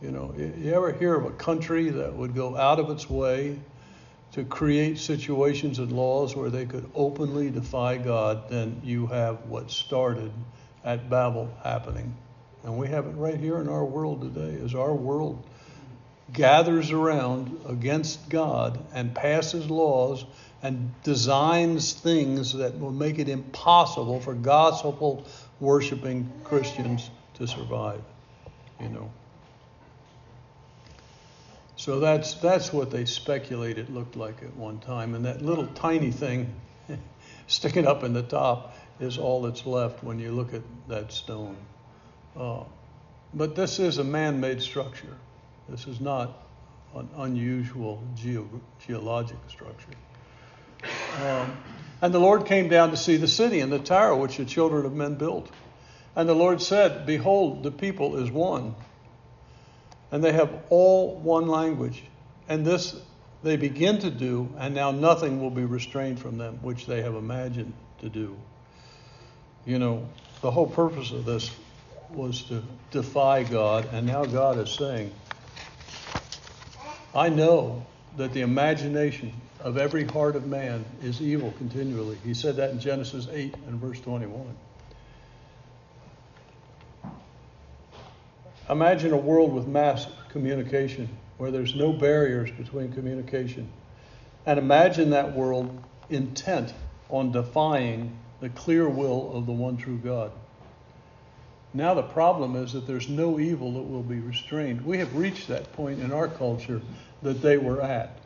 You 0.00 0.10
know, 0.10 0.34
you 0.36 0.72
ever 0.72 0.92
hear 0.92 1.14
of 1.14 1.26
a 1.26 1.30
country 1.30 1.90
that 1.90 2.14
would 2.14 2.34
go 2.34 2.56
out 2.56 2.80
of 2.80 2.88
its 2.88 3.08
way 3.08 3.58
to 4.32 4.44
create 4.44 4.98
situations 4.98 5.78
and 5.78 5.92
laws 5.92 6.36
where 6.36 6.50
they 6.50 6.64
could 6.64 6.88
openly 6.94 7.50
defy 7.50 7.96
God, 7.96 8.48
then 8.48 8.80
you 8.84 9.06
have 9.08 9.46
what 9.46 9.70
started 9.70 10.32
at 10.84 11.10
Babel 11.10 11.52
happening. 11.64 12.16
And 12.62 12.78
we 12.78 12.88
have 12.88 13.06
it 13.06 13.10
right 13.10 13.38
here 13.38 13.58
in 13.60 13.68
our 13.68 13.84
world 13.84 14.20
today 14.20 14.62
as 14.64 14.74
our 14.74 14.94
world 14.94 15.44
gathers 16.32 16.90
around 16.90 17.58
against 17.66 18.28
God 18.28 18.78
and 18.94 19.14
passes 19.14 19.68
laws 19.68 20.24
and 20.62 20.92
designs 21.02 21.94
things 21.94 22.52
that 22.52 22.78
will 22.78 22.92
make 22.92 23.18
it 23.18 23.28
impossible 23.28 24.20
for 24.20 24.34
gospel 24.34 25.26
worshiping 25.58 26.30
Christians 26.44 27.10
to 27.34 27.46
survive. 27.46 28.02
You 28.80 28.90
know. 28.90 29.10
So 31.80 31.98
that's 31.98 32.34
that's 32.34 32.74
what 32.74 32.90
they 32.90 33.06
speculate 33.06 33.78
it 33.78 33.90
looked 33.90 34.14
like 34.14 34.42
at 34.42 34.54
one 34.54 34.80
time, 34.80 35.14
and 35.14 35.24
that 35.24 35.40
little 35.40 35.66
tiny 35.68 36.10
thing 36.10 36.54
sticking 37.46 37.86
up 37.86 38.04
in 38.04 38.12
the 38.12 38.22
top 38.22 38.76
is 39.00 39.16
all 39.16 39.40
that's 39.40 39.64
left 39.64 40.04
when 40.04 40.18
you 40.18 40.30
look 40.30 40.52
at 40.52 40.60
that 40.88 41.10
stone. 41.10 41.56
Uh, 42.36 42.64
but 43.32 43.54
this 43.54 43.78
is 43.78 43.96
a 43.96 44.04
man-made 44.04 44.60
structure. 44.60 45.16
This 45.70 45.86
is 45.86 46.02
not 46.02 46.46
an 46.94 47.08
unusual 47.16 48.02
geo- 48.14 48.60
geologic 48.86 49.38
structure. 49.48 49.96
Um, 51.24 51.56
and 52.02 52.12
the 52.12 52.20
Lord 52.20 52.44
came 52.44 52.68
down 52.68 52.90
to 52.90 52.98
see 52.98 53.16
the 53.16 53.26
city 53.26 53.60
and 53.60 53.72
the 53.72 53.78
tower 53.78 54.14
which 54.14 54.36
the 54.36 54.44
children 54.44 54.84
of 54.84 54.92
men 54.92 55.14
built. 55.14 55.50
And 56.14 56.28
the 56.28 56.34
Lord 56.34 56.60
said, 56.60 57.06
Behold, 57.06 57.62
the 57.62 57.70
people 57.70 58.18
is 58.18 58.30
one 58.30 58.74
and 60.12 60.22
they 60.22 60.32
have 60.32 60.50
all 60.70 61.16
one 61.16 61.48
language. 61.48 62.02
And 62.48 62.66
this 62.66 62.96
they 63.42 63.56
begin 63.56 63.98
to 64.00 64.10
do, 64.10 64.52
and 64.58 64.74
now 64.74 64.90
nothing 64.90 65.40
will 65.40 65.50
be 65.50 65.64
restrained 65.64 66.20
from 66.20 66.36
them, 66.36 66.58
which 66.62 66.86
they 66.86 67.00
have 67.02 67.14
imagined 67.14 67.72
to 68.00 68.08
do. 68.08 68.36
You 69.64 69.78
know, 69.78 70.08
the 70.42 70.50
whole 70.50 70.66
purpose 70.66 71.10
of 71.10 71.24
this 71.24 71.50
was 72.10 72.42
to 72.44 72.62
defy 72.90 73.44
God, 73.44 73.88
and 73.92 74.06
now 74.06 74.24
God 74.24 74.58
is 74.58 74.70
saying, 74.70 75.12
I 77.14 77.28
know 77.28 77.86
that 78.16 78.32
the 78.32 78.42
imagination 78.42 79.32
of 79.60 79.78
every 79.78 80.04
heart 80.04 80.36
of 80.36 80.46
man 80.46 80.84
is 81.02 81.20
evil 81.20 81.52
continually. 81.58 82.18
He 82.24 82.34
said 82.34 82.56
that 82.56 82.70
in 82.70 82.80
Genesis 82.80 83.26
8 83.30 83.54
and 83.68 83.80
verse 83.80 84.00
21. 84.00 84.54
Imagine 88.70 89.12
a 89.12 89.16
world 89.16 89.52
with 89.52 89.66
mass 89.66 90.06
communication 90.28 91.08
where 91.38 91.50
there's 91.50 91.74
no 91.74 91.92
barriers 91.92 92.50
between 92.52 92.92
communication. 92.92 93.68
And 94.46 94.58
imagine 94.58 95.10
that 95.10 95.34
world 95.34 95.82
intent 96.08 96.72
on 97.08 97.32
defying 97.32 98.16
the 98.40 98.48
clear 98.50 98.88
will 98.88 99.32
of 99.36 99.46
the 99.46 99.52
one 99.52 99.76
true 99.76 99.98
God. 99.98 100.30
Now, 101.74 101.94
the 101.94 102.02
problem 102.02 102.56
is 102.56 102.72
that 102.72 102.86
there's 102.86 103.08
no 103.08 103.40
evil 103.40 103.72
that 103.74 103.82
will 103.82 104.02
be 104.02 104.20
restrained. 104.20 104.84
We 104.84 104.98
have 104.98 105.16
reached 105.16 105.48
that 105.48 105.72
point 105.72 106.00
in 106.00 106.12
our 106.12 106.28
culture 106.28 106.80
that 107.22 107.42
they 107.42 107.58
were 107.58 107.80
at. 107.80 108.18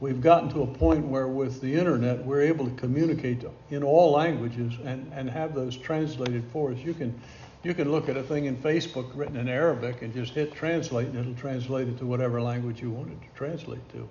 We've 0.00 0.20
gotten 0.20 0.50
to 0.50 0.62
a 0.62 0.66
point 0.66 1.06
where, 1.06 1.28
with 1.28 1.60
the 1.60 1.74
internet, 1.74 2.24
we're 2.24 2.42
able 2.42 2.64
to 2.64 2.74
communicate 2.76 3.44
in 3.70 3.82
all 3.82 4.12
languages 4.12 4.72
and, 4.84 5.10
and 5.14 5.30
have 5.30 5.54
those 5.54 5.76
translated 5.76 6.44
for 6.52 6.72
us. 6.72 6.78
You 6.78 6.92
can 6.92 7.18
you 7.62 7.74
can 7.74 7.90
look 7.90 8.08
at 8.08 8.16
a 8.16 8.22
thing 8.22 8.46
in 8.46 8.56
Facebook 8.56 9.10
written 9.14 9.36
in 9.36 9.48
Arabic 9.48 10.02
and 10.02 10.12
just 10.12 10.34
hit 10.34 10.52
translate, 10.54 11.08
and 11.08 11.18
it'll 11.18 11.34
translate 11.34 11.88
it 11.88 11.98
to 11.98 12.06
whatever 12.06 12.42
language 12.42 12.82
you 12.82 12.90
want 12.90 13.10
it 13.10 13.20
to 13.20 13.28
translate 13.36 13.88
to. 13.90 14.08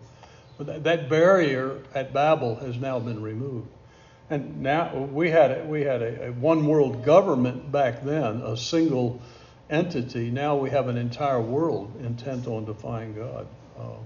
But 0.57 0.67
that, 0.67 0.83
that 0.83 1.09
barrier 1.09 1.79
at 1.93 2.13
Babel 2.13 2.55
has 2.55 2.77
now 2.77 2.99
been 2.99 3.21
removed. 3.21 3.67
And 4.29 4.61
now 4.61 4.95
we 4.95 5.29
had 5.29 5.51
a, 5.51 5.65
we 5.65 5.81
had 5.81 6.01
a, 6.01 6.27
a 6.27 6.31
one 6.31 6.65
world 6.65 7.03
government 7.03 7.71
back 7.71 8.03
then, 8.03 8.41
a 8.41 8.55
single 8.55 9.21
entity. 9.69 10.29
Now 10.29 10.55
we 10.55 10.69
have 10.69 10.87
an 10.87 10.97
entire 10.97 11.41
world 11.41 11.93
intent 12.01 12.47
on 12.47 12.63
defying 12.63 13.13
God. 13.15 13.47
Uh, 13.77 13.97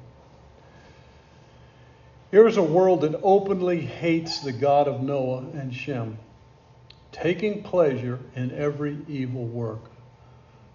here's 2.32 2.58
a 2.58 2.64
world 2.64 3.02
that 3.02 3.20
openly 3.22 3.82
hates 3.82 4.40
the 4.40 4.52
God 4.52 4.88
of 4.88 5.04
Noah 5.04 5.46
and 5.54 5.76
Shem 5.76 6.18
taking 7.16 7.64
pleasure 7.64 8.20
in 8.36 8.52
every 8.52 8.98
evil 9.08 9.46
work. 9.46 9.90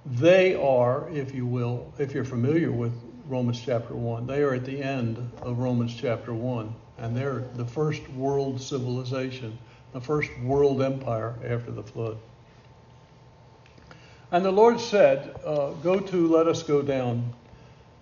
They 0.07 0.55
are, 0.55 1.11
if 1.11 1.35
you 1.35 1.45
will, 1.45 1.93
if 1.99 2.15
you're 2.15 2.25
familiar 2.25 2.73
with 2.73 2.95
Romans 3.29 3.61
chapter 3.63 3.95
1, 3.95 4.27
they 4.27 4.43
are 4.43 4.55
at 4.55 4.65
the 4.65 4.83
end 4.83 5.19
of 5.43 5.59
Romans 5.59 5.95
chapter 5.95 6.33
1, 6.33 6.75
and 6.99 7.15
they're 7.15 7.41
the 7.57 7.67
first 7.67 8.09
world 8.13 8.59
civilization, 8.59 9.59
the 9.93 10.01
first 10.01 10.31
world 10.41 10.81
empire 10.81 11.35
after 11.45 11.71
the 11.71 11.83
flood. 11.83 12.17
And 14.33 14.43
the 14.43 14.51
Lord 14.51 14.81
said, 14.81 15.39
uh, 15.45 15.73
Go 15.83 16.01
to, 16.01 16.29
let 16.29 16.49
us 16.49 16.63
go 16.63 16.81
down. 16.81 17.35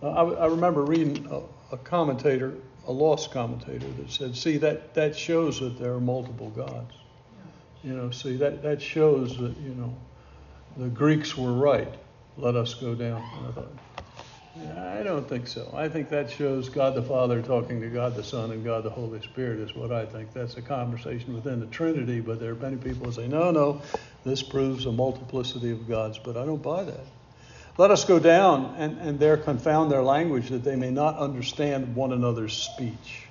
Uh, 0.01 0.11
I, 0.11 0.45
I, 0.45 0.47
remember 0.47 0.85
reading 0.85 1.27
a, 1.29 1.75
a 1.75 1.79
commentator, 1.79 2.55
a 2.87 2.93
lost 2.93 3.33
commentator, 3.33 3.89
that 3.99 4.13
said, 4.13 4.37
See, 4.37 4.59
that, 4.59 4.95
that 4.95 5.17
shows 5.17 5.59
that 5.59 5.79
there 5.81 5.95
are 5.95 6.01
multiple 6.01 6.51
gods. 6.51 6.95
You 7.85 7.95
know, 7.95 8.11
see, 8.11 8.37
that, 8.37 8.63
that 8.63 8.83
shows 8.83 9.37
that, 9.39 9.57
you 9.59 9.75
know, 9.75 9.95
the 10.77 10.89
Greeks 10.89 11.37
were 11.37 11.53
right. 11.53 11.93
Let 12.37 12.57
us 12.57 12.75
go 12.75 12.95
down. 12.95 13.23
I 13.49 13.53
thought, 13.53 13.73
I 14.77 15.03
don't 15.05 15.29
think 15.29 15.47
so. 15.47 15.73
I 15.77 15.89
think 15.89 16.09
that 16.11 16.31
shows 16.31 16.69
God 16.69 16.95
the 16.95 17.03
Father 17.03 17.43
talking 17.43 17.81
to 17.81 17.89
God 17.89 18.17
the 18.17 18.25
Son 18.25 18.51
and 18.51 18.65
God 18.65 18.83
the 18.83 18.91
Holy 18.91 19.21
Spirit 19.23 19.61
is 19.61 19.75
what 19.75 19.93
I 19.93 20.07
think. 20.07 20.33
That's 20.33 20.57
a 20.57 20.63
conversation 20.63 21.35
within 21.35 21.61
the 21.61 21.67
Trinity, 21.67 22.21
but 22.21 22.41
there 22.41 22.53
are 22.53 22.57
many 22.57 22.77
people 22.77 23.07
who 23.07 23.13
say, 23.13 23.29
no, 23.29 23.53
no, 23.53 23.83
this 24.25 24.43
proves 24.43 24.87
a 24.87 24.93
multiplicity 24.93 25.71
of 25.71 25.89
gods, 25.89 26.19
but 26.19 26.37
I 26.37 26.45
don't 26.45 26.63
buy 26.63 26.85
that. 26.85 27.07
Let 27.77 27.93
us 27.93 28.05
go 28.05 28.19
down 28.19 28.75
and, 28.79 28.99
and 28.99 29.21
there 29.21 29.37
confound 29.37 29.93
their 29.93 30.03
language 30.03 30.49
that 30.49 30.65
they 30.65 30.75
may 30.75 30.91
not 30.91 31.17
understand 31.17 31.95
one 31.95 32.13
another's 32.13 32.57
speech. 32.57 33.28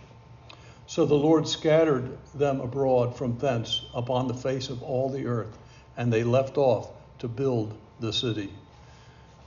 So 0.88 1.06
the 1.06 1.16
Lord 1.16 1.48
scattered 1.48 2.18
them 2.34 2.62
abroad 2.62 3.18
from 3.18 3.38
thence 3.38 3.82
upon 3.94 4.28
the 4.28 4.34
face 4.34 4.70
of 4.70 4.82
all 4.82 5.10
the 5.10 5.28
earth, 5.28 5.58
and 5.98 6.12
they 6.12 6.24
left 6.24 6.58
off 6.58 6.90
to 7.20 7.28
build 7.28 7.78
the 8.00 8.14
city. 8.14 8.54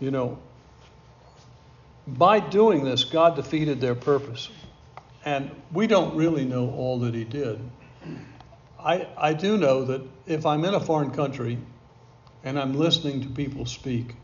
You 0.00 0.10
know, 0.10 0.38
by 2.06 2.40
doing 2.40 2.84
this, 2.84 3.04
God 3.04 3.36
defeated 3.36 3.80
their 3.80 3.94
purpose. 3.94 4.50
And 5.24 5.50
we 5.72 5.86
don't 5.86 6.16
really 6.16 6.44
know 6.44 6.70
all 6.70 7.00
that 7.00 7.14
He 7.14 7.24
did. 7.24 7.58
I, 8.78 9.06
I 9.16 9.32
do 9.34 9.56
know 9.56 9.84
that 9.84 10.02
if 10.26 10.46
I'm 10.46 10.64
in 10.64 10.74
a 10.74 10.80
foreign 10.80 11.10
country 11.10 11.58
and 12.44 12.58
I'm 12.58 12.74
listening 12.74 13.22
to 13.22 13.28
people 13.28 13.66
speak, 13.66 14.14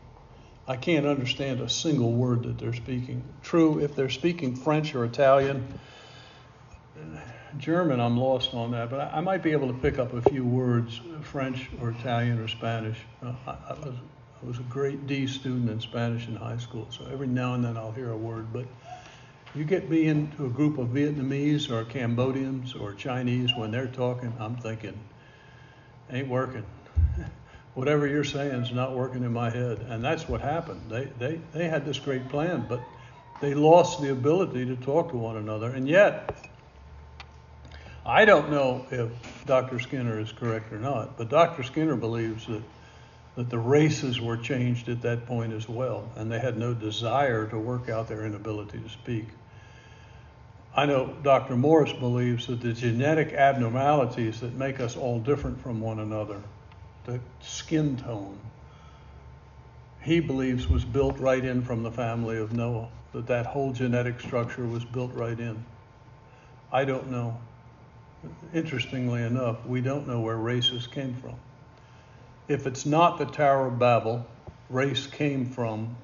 I 0.67 0.75
can't 0.75 1.05
understand 1.05 1.61
a 1.61 1.69
single 1.69 2.11
word 2.11 2.43
that 2.43 2.57
they're 2.57 2.73
speaking. 2.73 3.23
True, 3.41 3.79
if 3.79 3.95
they're 3.95 4.09
speaking 4.09 4.55
French 4.55 4.93
or 4.95 5.05
Italian, 5.05 5.79
German, 7.57 7.99
I'm 7.99 8.17
lost 8.17 8.53
on 8.53 8.71
that, 8.71 8.89
but 8.89 8.99
I, 8.99 9.17
I 9.17 9.21
might 9.21 9.41
be 9.41 9.51
able 9.51 9.67
to 9.67 9.73
pick 9.73 9.99
up 9.99 10.13
a 10.13 10.21
few 10.29 10.43
words, 10.43 10.99
French 11.21 11.69
or 11.81 11.91
Italian 11.91 12.39
or 12.39 12.47
Spanish. 12.47 12.97
Uh, 13.23 13.33
I, 13.47 13.51
I, 13.51 13.73
was, 13.73 13.95
I 14.41 14.45
was 14.45 14.59
a 14.59 14.63
great 14.63 15.07
D 15.07 15.27
student 15.27 15.69
in 15.69 15.79
Spanish 15.79 16.27
in 16.27 16.35
high 16.35 16.57
school, 16.57 16.87
so 16.91 17.07
every 17.11 17.27
now 17.27 17.55
and 17.55 17.63
then 17.63 17.77
I'll 17.77 17.91
hear 17.91 18.11
a 18.11 18.17
word. 18.17 18.47
But 18.53 18.65
you 19.55 19.63
get 19.63 19.89
me 19.89 20.05
into 20.05 20.45
a 20.45 20.49
group 20.49 20.77
of 20.77 20.89
Vietnamese 20.89 21.71
or 21.71 21.83
Cambodians 21.85 22.75
or 22.75 22.93
Chinese 22.93 23.55
when 23.55 23.71
they're 23.71 23.87
talking, 23.87 24.33
I'm 24.39 24.55
thinking, 24.57 24.99
ain't 26.11 26.27
working. 26.27 26.65
Whatever 27.73 28.07
you're 28.07 28.23
saying 28.23 28.61
is 28.61 28.71
not 28.71 28.95
working 28.95 29.23
in 29.23 29.33
my 29.33 29.49
head. 29.49 29.79
And 29.89 30.03
that's 30.03 30.27
what 30.27 30.41
happened. 30.41 30.81
They, 30.89 31.05
they, 31.17 31.39
they 31.53 31.67
had 31.67 31.85
this 31.85 31.97
great 31.97 32.27
plan, 32.29 32.65
but 32.67 32.81
they 33.41 33.53
lost 33.53 34.01
the 34.01 34.11
ability 34.11 34.65
to 34.65 34.75
talk 34.75 35.11
to 35.11 35.17
one 35.17 35.37
another. 35.37 35.69
And 35.71 35.87
yet, 35.87 36.35
I 38.07 38.23
don't 38.23 38.49
know 38.49 38.85
if 38.89 39.09
Dr. 39.45 39.79
Skinner 39.79 40.17
is 40.17 40.31
correct 40.31 40.71
or 40.71 40.79
not, 40.79 41.17
but 41.17 41.27
Dr. 41.27 41.61
Skinner 41.61 41.97
believes 41.97 42.47
that, 42.47 42.63
that 43.35 43.49
the 43.49 43.59
races 43.59 44.21
were 44.21 44.37
changed 44.37 44.87
at 44.87 45.01
that 45.01 45.25
point 45.25 45.51
as 45.51 45.67
well, 45.67 46.09
and 46.15 46.31
they 46.31 46.39
had 46.39 46.57
no 46.57 46.73
desire 46.73 47.47
to 47.47 47.59
work 47.59 47.89
out 47.89 48.07
their 48.07 48.25
inability 48.25 48.79
to 48.79 48.87
speak. 48.87 49.25
I 50.73 50.85
know 50.85 51.17
Dr. 51.21 51.57
Morris 51.57 51.91
believes 51.91 52.47
that 52.47 52.61
the 52.61 52.71
genetic 52.71 53.33
abnormalities 53.33 54.39
that 54.39 54.53
make 54.53 54.79
us 54.79 54.95
all 54.95 55.19
different 55.19 55.61
from 55.61 55.81
one 55.81 55.99
another, 55.99 56.41
the 57.03 57.19
skin 57.41 57.97
tone, 57.97 58.39
he 60.01 60.21
believes 60.21 60.69
was 60.69 60.85
built 60.85 61.19
right 61.19 61.43
in 61.43 61.61
from 61.61 61.83
the 61.83 61.91
family 61.91 62.37
of 62.37 62.53
Noah, 62.53 62.87
that 63.11 63.27
that 63.27 63.47
whole 63.47 63.73
genetic 63.73 64.21
structure 64.21 64.65
was 64.65 64.85
built 64.85 65.13
right 65.13 65.37
in. 65.37 65.65
I 66.71 66.85
don't 66.85 67.11
know 67.11 67.37
interestingly 68.53 69.23
enough, 69.23 69.65
we 69.65 69.81
don't 69.81 70.07
know 70.07 70.19
where 70.19 70.37
races 70.37 70.87
came 70.87 71.13
from. 71.15 71.35
If 72.47 72.65
it's 72.65 72.85
not 72.85 73.17
the 73.17 73.25
Tower 73.25 73.67
of 73.67 73.79
Babel, 73.79 74.25
race 74.69 75.07
came 75.07 75.45
from 75.45 75.95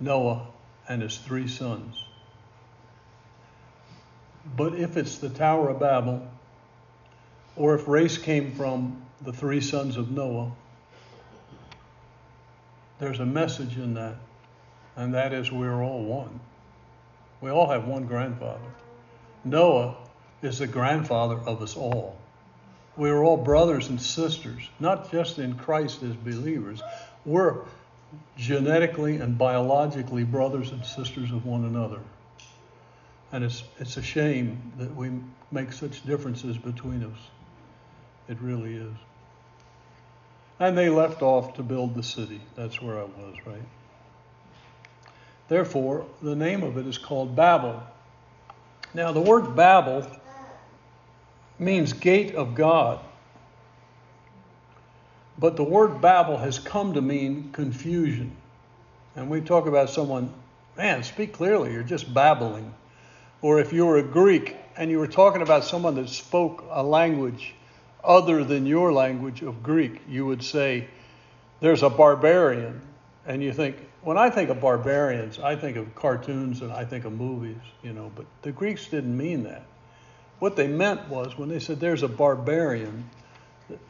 Noah 0.00 0.46
and 0.88 1.02
his 1.02 1.16
three 1.18 1.48
sons. 1.48 2.04
But 4.56 4.74
if 4.74 4.96
it's 4.96 5.18
the 5.18 5.30
Tower 5.30 5.70
of 5.70 5.80
Babel, 5.80 6.28
or 7.56 7.74
if 7.74 7.88
race 7.88 8.18
came 8.18 8.52
from 8.52 9.02
the 9.22 9.32
three 9.32 9.60
sons 9.60 9.96
of 9.96 10.10
Noah, 10.10 10.52
there's 12.98 13.20
a 13.20 13.26
message 13.26 13.76
in 13.76 13.94
that, 13.94 14.16
and 14.96 15.14
that 15.14 15.32
is 15.32 15.50
we're 15.50 15.82
all 15.82 16.04
one. 16.04 16.40
We 17.40 17.50
all 17.50 17.68
have 17.68 17.86
one 17.86 18.06
grandfather. 18.06 18.60
Noah 19.44 19.96
is 20.44 20.58
the 20.58 20.66
grandfather 20.66 21.36
of 21.36 21.62
us 21.62 21.76
all. 21.76 22.16
We 22.96 23.08
are 23.08 23.24
all 23.24 23.36
brothers 23.36 23.88
and 23.88 24.00
sisters, 24.00 24.68
not 24.78 25.10
just 25.10 25.38
in 25.38 25.54
Christ 25.54 26.02
as 26.02 26.14
believers. 26.14 26.82
We're 27.24 27.62
genetically 28.36 29.16
and 29.16 29.36
biologically 29.36 30.24
brothers 30.24 30.70
and 30.70 30.84
sisters 30.84 31.32
of 31.32 31.44
one 31.44 31.64
another. 31.64 32.00
And 33.32 33.42
it's, 33.42 33.64
it's 33.80 33.96
a 33.96 34.02
shame 34.02 34.72
that 34.78 34.94
we 34.94 35.10
make 35.50 35.72
such 35.72 36.04
differences 36.06 36.56
between 36.56 37.02
us. 37.02 37.18
It 38.28 38.38
really 38.40 38.76
is. 38.76 38.94
And 40.60 40.78
they 40.78 40.88
left 40.88 41.22
off 41.22 41.54
to 41.54 41.62
build 41.62 41.94
the 41.94 42.02
city. 42.02 42.40
That's 42.54 42.80
where 42.80 43.00
I 43.00 43.04
was, 43.04 43.34
right? 43.44 43.62
Therefore, 45.48 46.06
the 46.22 46.36
name 46.36 46.62
of 46.62 46.78
it 46.78 46.86
is 46.86 46.96
called 46.96 47.34
Babel. 47.34 47.82
Now, 48.94 49.10
the 49.10 49.20
word 49.20 49.56
Babel 49.56 50.06
means 51.58 51.92
gate 51.92 52.34
of 52.34 52.54
God. 52.54 53.00
But 55.38 55.56
the 55.56 55.64
word 55.64 56.00
Babel 56.00 56.36
has 56.36 56.58
come 56.58 56.94
to 56.94 57.00
mean 57.00 57.50
confusion. 57.52 58.36
And 59.16 59.30
we 59.30 59.40
talk 59.40 59.66
about 59.66 59.90
someone, 59.90 60.32
man, 60.76 61.02
speak 61.02 61.32
clearly, 61.32 61.72
you're 61.72 61.82
just 61.82 62.12
babbling. 62.12 62.72
Or 63.42 63.60
if 63.60 63.72
you 63.72 63.86
were 63.86 63.98
a 63.98 64.02
Greek 64.02 64.56
and 64.76 64.90
you 64.90 64.98
were 64.98 65.06
talking 65.06 65.42
about 65.42 65.64
someone 65.64 65.94
that 65.96 66.08
spoke 66.08 66.64
a 66.70 66.82
language 66.82 67.54
other 68.02 68.44
than 68.44 68.66
your 68.66 68.92
language 68.92 69.42
of 69.42 69.62
Greek, 69.62 70.00
you 70.08 70.26
would 70.26 70.42
say, 70.42 70.88
there's 71.60 71.82
a 71.82 71.90
barbarian. 71.90 72.80
And 73.26 73.42
you 73.42 73.52
think, 73.52 73.76
when 74.02 74.18
I 74.18 74.30
think 74.30 74.50
of 74.50 74.60
barbarians, 74.60 75.38
I 75.38 75.56
think 75.56 75.76
of 75.76 75.94
cartoons 75.94 76.60
and 76.60 76.72
I 76.72 76.84
think 76.84 77.04
of 77.04 77.12
movies, 77.12 77.60
you 77.82 77.92
know, 77.92 78.12
but 78.14 78.26
the 78.42 78.52
Greeks 78.52 78.86
didn't 78.88 79.16
mean 79.16 79.44
that. 79.44 79.64
What 80.38 80.56
they 80.56 80.66
meant 80.66 81.08
was 81.08 81.38
when 81.38 81.48
they 81.48 81.60
said 81.60 81.80
there's 81.80 82.02
a 82.02 82.08
barbarian, 82.08 83.08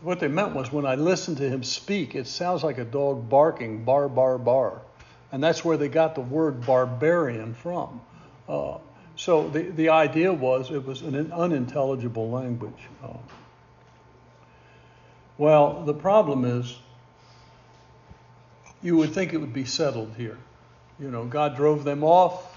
what 0.02 0.20
they 0.20 0.28
meant 0.28 0.54
was 0.54 0.72
when 0.72 0.87
I 0.87 0.94
listen 0.94 1.35
to 1.37 1.48
him 1.48 1.62
speak, 1.62 2.14
it 2.14 2.26
sounds 2.26 2.62
like 2.62 2.78
a 2.78 2.85
dog 2.85 3.28
barking, 3.28 3.85
bar, 3.85 4.09
bar, 4.09 4.38
bar. 4.38 4.80
And 5.33 5.42
that's 5.42 5.64
where 5.64 5.76
they 5.76 5.88
got 5.88 6.14
the 6.14 6.20
word 6.20 6.64
barbarian 6.64 7.54
from. 7.54 8.00
Uh, 8.48 8.78
so 9.16 9.48
the, 9.48 9.62
the 9.62 9.88
idea 9.88 10.33
was 10.33 10.70
it 10.70 10.85
was 10.85 11.02
an 11.02 11.33
unintelligible 11.33 12.30
language. 12.30 12.88
Uh, 13.02 13.14
well, 15.38 15.83
the 15.85 15.94
problem 15.94 16.44
is 16.44 16.78
you 18.83 18.96
would 18.96 19.12
think 19.12 19.33
it 19.33 19.38
would 19.38 19.52
be 19.52 19.64
settled 19.64 20.14
here. 20.16 20.38
You 21.00 21.11
know, 21.11 21.24
God 21.24 21.57
drove 21.57 21.83
them 21.83 22.04
off, 22.04 22.57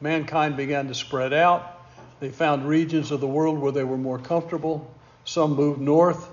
mankind 0.00 0.56
began 0.56 0.88
to 0.88 0.94
spread 0.94 1.32
out. 1.32 1.79
They 2.20 2.28
found 2.28 2.68
regions 2.68 3.10
of 3.10 3.20
the 3.20 3.26
world 3.26 3.58
where 3.58 3.72
they 3.72 3.82
were 3.82 3.96
more 3.96 4.18
comfortable. 4.18 4.88
Some 5.24 5.56
moved 5.56 5.80
north. 5.80 6.30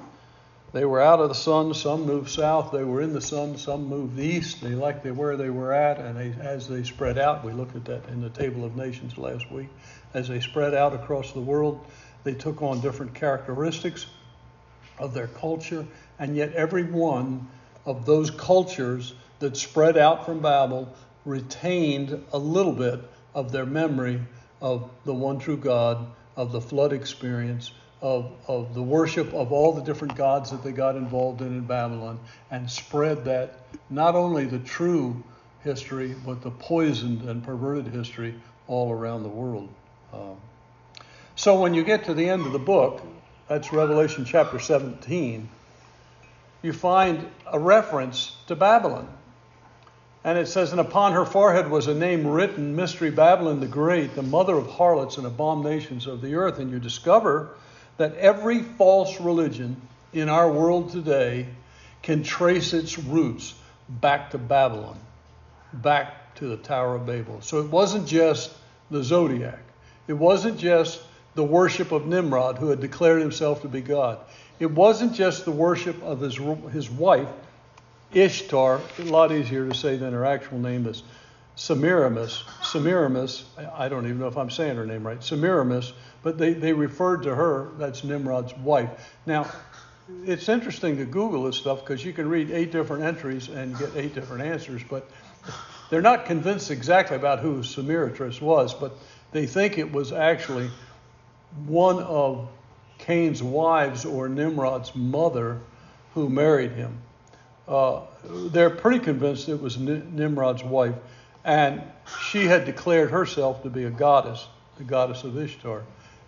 They 0.74 0.84
were 0.84 1.00
out 1.00 1.22
of 1.22 1.30
the 1.30 1.36
sun. 1.36 1.74
Some 1.74 2.06
moved 2.06 2.30
south. 2.30 2.72
They 2.74 2.84
were 2.84 3.02
in 3.02 3.14
the 3.14 3.22
sun. 3.22 3.58
Some 3.58 3.88
moved 3.88 4.20
east. 4.20 4.62
They 4.62 4.76
liked 4.76 5.06
where 5.06 5.38
they 5.38 5.50
were 5.50 5.72
at. 5.72 5.98
And 5.98 6.18
they, 6.18 6.36
as 6.42 6.68
they 6.68 6.84
spread 6.84 7.18
out, 7.18 7.46
we 7.46 7.54
looked 7.54 7.78
at 7.78 7.86
that 7.86 8.10
in 8.10 8.22
the 8.22 8.30
Table 8.30 8.66
of 8.66 8.76
Nations 8.76 9.18
last 9.18 9.50
week. 9.50 9.70
As 10.14 10.28
they 10.28 10.42
spread 10.42 10.74
out 10.74 10.94
across 10.94 11.32
the 11.32 11.40
world, 11.40 11.86
they 12.26 12.34
took 12.34 12.62
on 12.62 12.82
different 12.82 13.14
characteristics 13.14 14.08
of 15.00 15.14
their 15.14 15.28
culture. 15.28 15.88
And 16.20 16.36
yet, 16.36 16.52
every 16.52 16.84
one 16.84 17.48
of 17.86 18.06
those 18.06 18.30
cultures 18.30 19.14
that 19.40 19.56
spread 19.56 19.98
out 19.98 20.26
from 20.26 20.42
Babel 20.42 20.94
retained 21.24 22.26
a 22.34 22.38
little 22.38 22.74
bit 22.74 23.00
of 23.34 23.54
their 23.54 23.66
memory 23.66 24.20
of 24.62 24.90
the 25.06 25.14
one 25.14 25.40
true 25.40 25.58
God, 25.58 26.06
of 26.36 26.52
the 26.52 26.62
flood 26.62 26.94
experience, 26.94 27.72
of, 28.02 28.32
of 28.48 28.74
the 28.76 28.84
worship 28.84 29.34
of 29.34 29.52
all 29.52 29.74
the 29.74 29.82
different 29.82 30.16
gods 30.16 30.52
that 30.52 30.64
they 30.64 30.72
got 30.72 30.96
involved 30.96 31.42
in 31.42 31.48
in 31.48 31.62
Babylon, 31.62 32.20
and 32.52 32.70
spread 32.70 33.26
that 33.26 33.60
not 33.90 34.16
only 34.16 34.46
the 34.46 34.60
true 34.60 35.24
history, 35.64 36.16
but 36.26 36.42
the 36.42 36.52
poisoned 36.52 37.24
and 37.24 37.44
perverted 37.44 37.88
history 37.88 38.36
all 38.68 38.92
around 38.92 39.24
the 39.24 39.30
world. 39.30 39.70
Um, 40.14 40.38
so 41.36 41.60
when 41.60 41.74
you 41.74 41.84
get 41.84 42.06
to 42.06 42.14
the 42.14 42.30
end 42.30 42.46
of 42.46 42.52
the 42.52 42.60
book, 42.60 43.02
that's 43.48 43.72
Revelation 43.72 44.26
chapter 44.26 44.60
17, 44.60 45.50
you 46.62 46.74
find 46.74 47.26
a 47.46 47.60
reference 47.60 48.36
to 48.48 48.56
Babylon. 48.56 49.08
And 50.28 50.38
it 50.38 50.50
says, 50.50 50.74
And 50.74 50.82
upon 50.82 51.14
her 51.14 51.24
forehead 51.24 51.72
was 51.72 51.88
a 51.88 51.94
name 51.94 52.28
written, 52.28 52.76
Mystery 52.76 53.12
Babylon 53.12 53.62
the 53.62 53.66
Great, 53.66 54.14
the 54.14 54.22
mother 54.22 54.56
of 54.56 54.70
harlots 54.70 55.16
and 55.16 55.26
abominations 55.26 56.06
of 56.06 56.20
the 56.22 56.36
earth. 56.36 56.60
And 56.60 56.70
you 56.70 56.80
discover 56.80 57.52
that 57.96 58.14
every 58.16 58.62
false 58.62 59.22
religion 59.22 59.80
in 60.12 60.28
our 60.28 60.52
world 60.52 60.92
today 60.92 61.46
can 62.02 62.24
trace 62.24 62.74
its 62.74 63.00
roots 63.00 63.54
back 63.88 64.32
to 64.32 64.38
Babylon, 64.38 65.00
back 65.72 66.36
to 66.36 66.48
the 66.50 66.58
Tower 66.58 66.96
of 66.96 67.06
Babel. 67.06 67.40
So 67.40 67.62
it 67.62 67.70
wasn't 67.70 68.06
just 68.06 68.52
the 68.92 69.06
zodiac, 69.06 69.62
it 70.10 70.14
wasn't 70.14 70.60
just 70.60 71.02
the 71.36 71.44
worship 71.46 71.94
of 71.94 72.06
Nimrod, 72.06 72.58
who 72.58 72.68
had 72.68 72.82
declared 72.82 73.22
himself 73.22 73.62
to 73.62 73.70
be 73.70 73.80
God. 73.80 74.20
It 74.60 74.72
wasn't 74.72 75.14
just 75.14 75.46
the 75.46 75.52
worship 75.52 76.04
of 76.04 76.20
his, 76.20 76.36
his 76.74 76.90
wife, 76.90 77.30
Ishtar, 78.14 78.82
a 79.00 79.02
lot 79.04 79.32
easier 79.32 79.68
to 79.68 79.76
say 79.76 79.98
than 79.98 80.14
her 80.14 80.26
actual 80.26 80.60
name 80.60 80.86
is 80.88 81.04
Semiramis. 81.56 82.44
Semiramis, 82.64 83.46
I 83.76 83.90
don't 83.90 84.06
even 84.06 84.20
know 84.20 84.28
if 84.28 84.38
I'm 84.38 84.50
saying 84.50 84.76
her 84.78 84.86
name 84.86 85.06
right, 85.06 85.22
Semiramis, 85.24 85.92
but 86.24 86.38
they, 86.38 86.54
they 86.54 86.74
referred 86.74 87.24
to 87.24 87.36
her, 87.36 87.70
that's 87.78 88.04
Nimrod's 88.04 88.56
wife. 88.58 88.90
Now, 89.26 89.52
it's 90.26 90.48
interesting 90.48 90.98
to 90.98 91.06
Google 91.06 91.44
this 91.44 91.58
stuff 91.58 91.82
because 91.82 92.06
you 92.06 92.14
can 92.14 92.30
read 92.30 92.52
eight 92.52 92.72
different 92.72 93.04
entries 93.04 93.50
and 93.50 93.78
get 93.78 93.96
eight 93.96 94.14
different 94.14 94.44
answers, 94.44 94.82
but 94.90 95.10
they're 95.90 96.02
not 96.02 96.26
convinced 96.26 96.72
exactly 96.72 97.18
about 97.18 97.40
who 97.40 97.64
Semiramis 97.64 98.40
was, 98.40 98.74
but 98.74 98.94
they 99.32 99.46
think 99.46 99.78
it 99.78 99.92
was 99.92 100.14
actually 100.14 100.70
one 101.66 102.00
of 102.04 102.48
Cain's 103.00 103.44
wives 103.44 104.06
or 104.06 104.30
Nimrod's 104.30 104.96
mother 104.96 105.60
who 106.14 106.30
married 106.30 106.72
him. 106.72 107.00
Uh, 107.68 108.02
they're 108.52 108.70
pretty 108.70 109.00
convinced 109.00 109.50
it 109.50 109.62
was 109.62 109.78
Nimrod's 109.78 110.64
wife, 110.64 110.96
and 111.44 111.82
she 112.22 112.46
had 112.46 112.66
declared 112.66 113.12
herself 113.12 113.64
to 113.64 113.70
be 113.70 113.84
a 113.84 113.90
goddess, 113.90 114.48
the 114.78 114.84
goddess 114.84 115.24
of 115.24 115.38
Ishtar. 115.38 115.84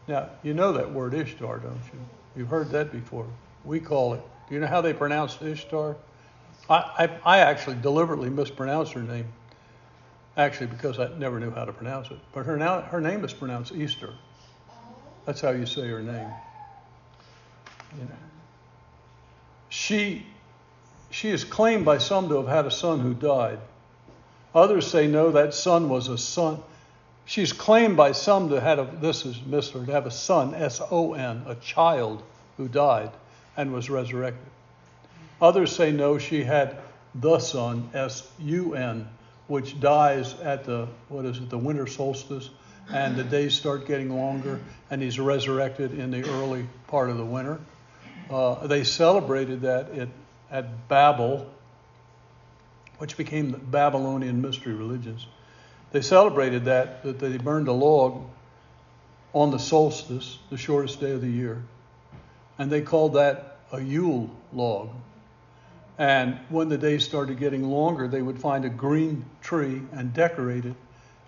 Now, 0.08 0.30
you 0.44 0.54
know 0.54 0.74
that 0.74 0.92
word 0.92 1.14
Ishtar, 1.14 1.60
don't 1.60 1.82
you? 1.94 2.00
You've 2.36 2.50
heard 2.50 2.72
that 2.72 2.92
before. 2.92 3.28
We 3.64 3.80
call 3.80 4.16
it. 4.16 4.22
Do 4.48 4.56
you 4.56 4.62
know 4.62 4.68
how 4.68 4.82
they 4.82 4.94
pronounce 4.94 5.42
Ishtar? 5.42 5.96
I, 6.70 6.76
I, 7.26 7.38
I 7.38 7.40
actually 7.40 7.78
deliberately 7.82 8.30
mispronounced 8.30 8.94
her 8.94 9.04
name, 9.04 9.28
actually, 10.38 10.68
because 10.68 11.00
I 11.00 11.10
never 11.18 11.40
knew 11.40 11.52
how 11.52 11.66
to 11.66 11.74
pronounce 11.74 12.10
it. 12.12 12.18
But 12.34 12.46
her, 12.46 12.58
now, 12.58 12.82
her 12.82 13.02
name 13.02 13.24
is 13.24 13.34
pronounced 13.34 13.72
Easter. 13.74 14.14
That's 15.26 15.42
how 15.42 15.52
you 15.52 15.66
say 15.66 15.88
her 15.88 16.02
name. 16.02 16.30
You 17.98 18.04
know. 18.04 18.16
She, 19.70 20.26
she 21.10 21.30
is 21.30 21.44
claimed 21.44 21.86
by 21.86 21.98
some 21.98 22.30
to 22.30 22.38
have 22.38 22.48
had 22.48 22.66
a 22.66 22.72
son 22.72 23.00
who 23.00 23.14
died. 23.14 23.60
Others 24.54 24.88
say 24.88 25.08
no, 25.08 25.32
that 25.32 25.54
son 25.54 25.90
was 25.90 26.08
a 26.08 26.18
son. 26.18 26.60
She's 27.26 27.54
claimed 27.54 27.96
by 27.96 28.14
some 28.14 28.50
to 28.50 28.60
have 28.60 28.80
a, 28.80 28.98
this 29.00 29.26
is 29.26 29.38
Mr. 29.38 29.86
to 29.86 29.92
have 29.92 30.08
a 30.08 30.12
son, 30.12 30.56
S 30.56 30.82
O 30.90 31.14
N, 31.14 31.44
a 31.46 31.56
child 31.56 32.24
who 32.58 32.68
died 32.68 33.12
and 33.56 33.72
was 33.72 33.90
resurrected. 33.90 34.46
Others 35.42 35.76
say 35.76 35.92
no, 35.92 36.18
she 36.18 36.44
had 36.44 36.78
the 37.16 37.40
son, 37.40 37.90
S 37.94 38.30
U 38.40 38.74
N, 38.74 39.08
which 39.48 39.80
dies 39.80 40.34
at 40.42 40.64
the 40.66 40.88
what 41.10 41.26
is 41.26 41.38
it, 41.38 41.50
the 41.50 41.58
winter 41.58 41.88
solstice, 41.88 42.50
and 42.92 43.16
the 43.16 43.24
days 43.24 43.54
start 43.54 43.88
getting 43.88 44.10
longer, 44.10 44.60
and 44.90 45.02
he's 45.02 45.20
resurrected 45.20 45.98
in 45.98 46.12
the 46.12 46.28
early 46.30 46.68
part 46.88 47.10
of 47.10 47.18
the 47.18 47.26
winter. 47.26 47.60
Uh, 48.30 48.68
they 48.68 48.84
celebrated 48.84 49.62
that 49.62 49.92
at, 49.92 50.08
at 50.52 50.88
Babel, 50.88 51.50
which 52.98 53.18
became 53.18 53.52
the 53.52 53.58
Babylonian 53.58 54.42
mystery 54.42 54.74
religions. 54.74 55.26
They 55.92 56.02
celebrated 56.02 56.66
that, 56.66 57.04
that 57.04 57.20
they 57.20 57.38
burned 57.38 57.68
a 57.68 57.74
log 57.74 58.24
on 59.34 59.52
the 59.52 59.60
solstice, 59.60 60.40
the 60.50 60.58
shortest 60.58 61.00
day 61.00 61.12
of 61.12 61.22
the 61.22 61.30
year, 61.30 61.64
and 62.58 62.72
they 62.72 62.82
called 62.82 63.14
that 63.14 63.58
a 63.72 63.80
Yule 63.80 64.30
log. 64.54 64.90
And 65.98 66.40
when 66.50 66.70
the 66.70 66.78
days 66.78 67.04
started 67.04 67.40
getting 67.40 67.64
longer, 67.64 68.08
they 68.08 68.22
would 68.22 68.40
find 68.40 68.66
a 68.66 68.70
green 68.70 69.26
tree 69.42 69.82
and 69.92 70.14
decorate 70.14 70.66
it, 70.66 70.76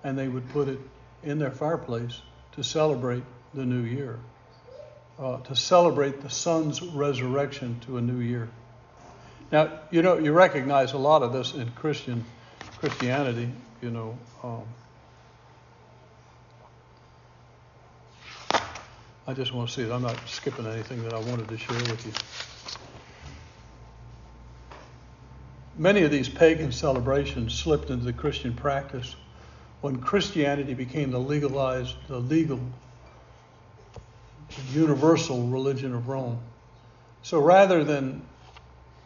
and 0.03 0.17
they 0.17 0.27
would 0.27 0.49
put 0.49 0.67
it 0.67 0.79
in 1.23 1.39
their 1.39 1.51
fireplace 1.51 2.21
to 2.53 2.63
celebrate 2.63 3.23
the 3.53 3.65
new 3.65 3.83
year 3.83 4.19
uh, 5.21 5.37
to 5.41 5.55
celebrate 5.55 6.21
the 6.21 6.29
sun's 6.29 6.81
resurrection 6.81 7.79
to 7.81 7.97
a 7.97 8.01
new 8.01 8.19
year. 8.19 8.49
Now, 9.51 9.79
you 9.91 10.01
know, 10.01 10.17
you 10.17 10.31
recognize 10.31 10.93
a 10.93 10.97
lot 10.97 11.23
of 11.23 11.33
this 11.33 11.53
in 11.53 11.69
Christian 11.71 12.23
Christianity. 12.77 13.51
You 13.81 13.91
know, 13.91 14.17
um, 14.43 14.63
I 19.27 19.33
just 19.33 19.53
want 19.53 19.69
to 19.69 19.75
see 19.75 19.81
it. 19.81 19.91
I'm 19.91 20.01
not 20.01 20.17
skipping 20.27 20.65
anything 20.65 21.03
that 21.03 21.13
I 21.13 21.19
wanted 21.19 21.49
to 21.49 21.57
share 21.57 21.75
with 21.75 22.05
you. 22.05 22.13
Many 25.77 26.03
of 26.03 26.11
these 26.11 26.29
pagan 26.29 26.71
celebrations 26.71 27.53
slipped 27.53 27.89
into 27.89 28.05
the 28.05 28.13
Christian 28.13 28.53
practice 28.53 29.15
when 29.81 29.97
Christianity 29.97 30.75
became 30.75 31.11
the 31.11 31.19
legalized, 31.19 31.95
the 32.07 32.19
legal 32.19 32.59
universal 34.71 35.47
religion 35.47 35.93
of 35.93 36.07
Rome. 36.07 36.39
So 37.23 37.39
rather 37.39 37.83
than 37.83 38.21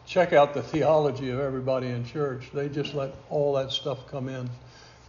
check 0.06 0.32
out 0.32 0.54
the 0.54 0.62
theology 0.62 1.30
of 1.30 1.40
everybody 1.40 1.88
in 1.88 2.04
church, 2.04 2.48
they 2.54 2.68
just 2.68 2.94
let 2.94 3.14
all 3.28 3.54
that 3.54 3.72
stuff 3.72 4.08
come 4.10 4.28
in. 4.28 4.48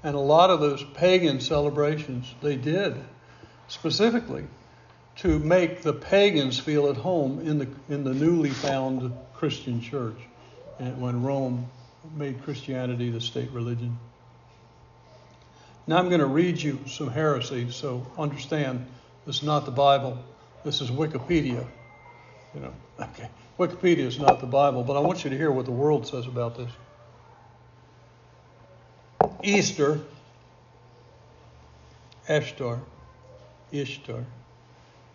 And 0.04 0.16
a 0.16 0.20
lot 0.20 0.50
of 0.50 0.60
those 0.60 0.84
pagan 0.96 1.40
celebrations, 1.40 2.34
they 2.42 2.56
did 2.56 2.96
specifically 3.68 4.46
to 5.18 5.40
make 5.40 5.82
the 5.82 5.94
pagans 5.94 6.60
feel 6.60 6.90
at 6.90 6.98
home 6.98 7.40
in 7.40 7.60
the, 7.60 7.68
in 7.90 8.04
the 8.04 8.14
newly 8.14 8.52
found 8.52 9.14
Christian 9.34 9.82
church 9.82 10.18
when 10.78 11.24
Rome 11.24 11.68
made 12.16 12.44
Christianity 12.44 13.10
the 13.10 13.22
state 13.22 13.52
religion. 13.52 13.98
Now 15.88 15.98
I'm 15.98 16.10
going 16.10 16.20
to 16.20 16.28
read 16.28 16.62
you 16.62 16.80
some 16.88 17.10
heresy, 17.10 17.72
so 17.72 18.06
understand 18.18 18.86
this 19.26 19.38
is 19.38 19.44
not 19.44 19.66
the 19.66 19.72
Bible. 19.72 20.24
This 20.64 20.82
is 20.82 20.90
Wikipedia. 20.92 21.66
You 22.54 22.60
know, 22.60 22.74
okay. 23.00 23.30
Wikipedia 23.58 24.06
is 24.06 24.20
not 24.20 24.40
the 24.40 24.46
Bible, 24.46 24.84
but 24.84 24.96
I 24.96 25.00
want 25.00 25.24
you 25.24 25.32
to 25.32 25.38
hear 25.38 25.52
what 25.52 25.66
the 25.66 25.72
world 25.72 26.06
says 26.06 26.28
about 26.28 26.58
this. 26.58 26.72
Easter, 29.42 30.00
Ishtar, 32.30 32.80
Ishtar, 33.72 34.26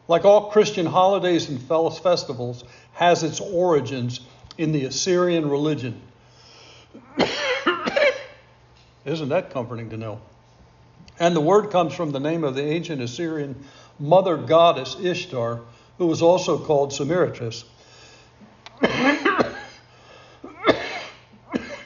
like 0.08 0.24
all 0.24 0.50
Christian 0.50 0.86
holidays 0.86 1.48
and 1.48 1.62
festivals, 1.62 2.64
has 2.94 3.22
its 3.22 3.40
origins 3.40 4.20
in 4.58 4.72
the 4.72 4.86
Assyrian 4.86 5.48
religion. 5.48 6.00
Isn't 9.04 9.28
that 9.28 9.50
comforting 9.50 9.90
to 9.90 9.96
know? 9.96 10.20
And 11.18 11.36
the 11.36 11.40
word 11.40 11.70
comes 11.70 11.94
from 11.94 12.10
the 12.10 12.20
name 12.20 12.42
of 12.42 12.56
the 12.56 12.64
ancient 12.64 13.00
Assyrian 13.00 13.64
mother 14.00 14.36
goddess 14.36 14.96
Ishtar, 15.00 15.60
who 15.98 16.06
was 16.06 16.22
also 16.22 16.58
called 16.58 16.92
Semiramis. 16.92 17.64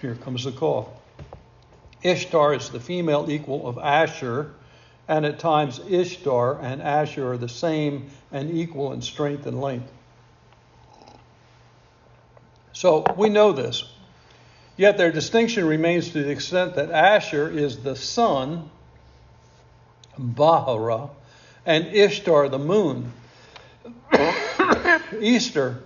Here 0.01 0.15
comes 0.15 0.45
the 0.45 0.53
cough. 0.53 0.89
Ishtar 2.03 2.55
is 2.55 2.71
the 2.71 2.81
female 2.81 3.27
equal 3.29 3.67
of 3.67 3.79
Ashur, 3.79 4.55
and 5.09 5.27
at 5.27 5.39
times 5.39 5.81
Ishtar 5.89 6.61
and 6.61 6.83
Ashur 6.83 7.33
are 7.33 7.37
the 7.37 7.49
same 7.49 8.11
and 8.31 8.51
equal 8.51 8.93
in 8.93 9.03
strength 9.03 9.47
and 9.47 9.61
length. 9.61 9.91
So 12.73 13.05
we 13.17 13.31
know 13.31 13.53
this. 13.53 13.85
Yet 14.77 14.99
their 14.99 15.11
distinction 15.11 15.67
remains 15.67 16.11
to 16.11 16.23
the 16.23 16.31
extent 16.31 16.75
that 16.77 16.91
Ashur 16.91 17.49
is 17.49 17.79
the 17.79 17.97
sun, 17.97 18.71
Bahara, 20.21 21.11
and 21.65 21.87
Ishtar, 21.87 22.49
the 22.49 22.59
moon. 22.59 23.13
Easter 25.21 25.83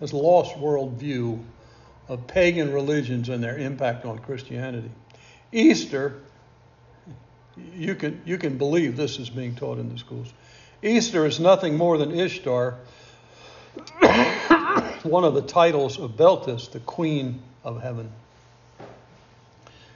is 0.00 0.12
a 0.12 0.16
lost 0.16 0.56
world 0.58 0.92
view 0.92 1.44
of 2.08 2.26
pagan 2.26 2.72
religions 2.72 3.28
and 3.28 3.42
their 3.42 3.58
impact 3.58 4.04
on 4.04 4.18
Christianity. 4.18 4.90
Easter, 5.52 6.20
you 7.74 7.94
can, 7.94 8.20
you 8.24 8.38
can 8.38 8.58
believe 8.58 8.96
this 8.96 9.18
is 9.18 9.30
being 9.30 9.54
taught 9.54 9.78
in 9.78 9.88
the 9.88 9.98
schools. 9.98 10.32
Easter 10.82 11.26
is 11.26 11.40
nothing 11.40 11.76
more 11.76 11.98
than 11.98 12.12
Ishtar, 12.12 12.74
one 15.02 15.24
of 15.24 15.34
the 15.34 15.42
titles 15.42 15.98
of 15.98 16.12
Beltis, 16.12 16.70
the 16.70 16.80
Queen 16.80 17.40
of 17.64 17.82
Heaven. 17.82 18.10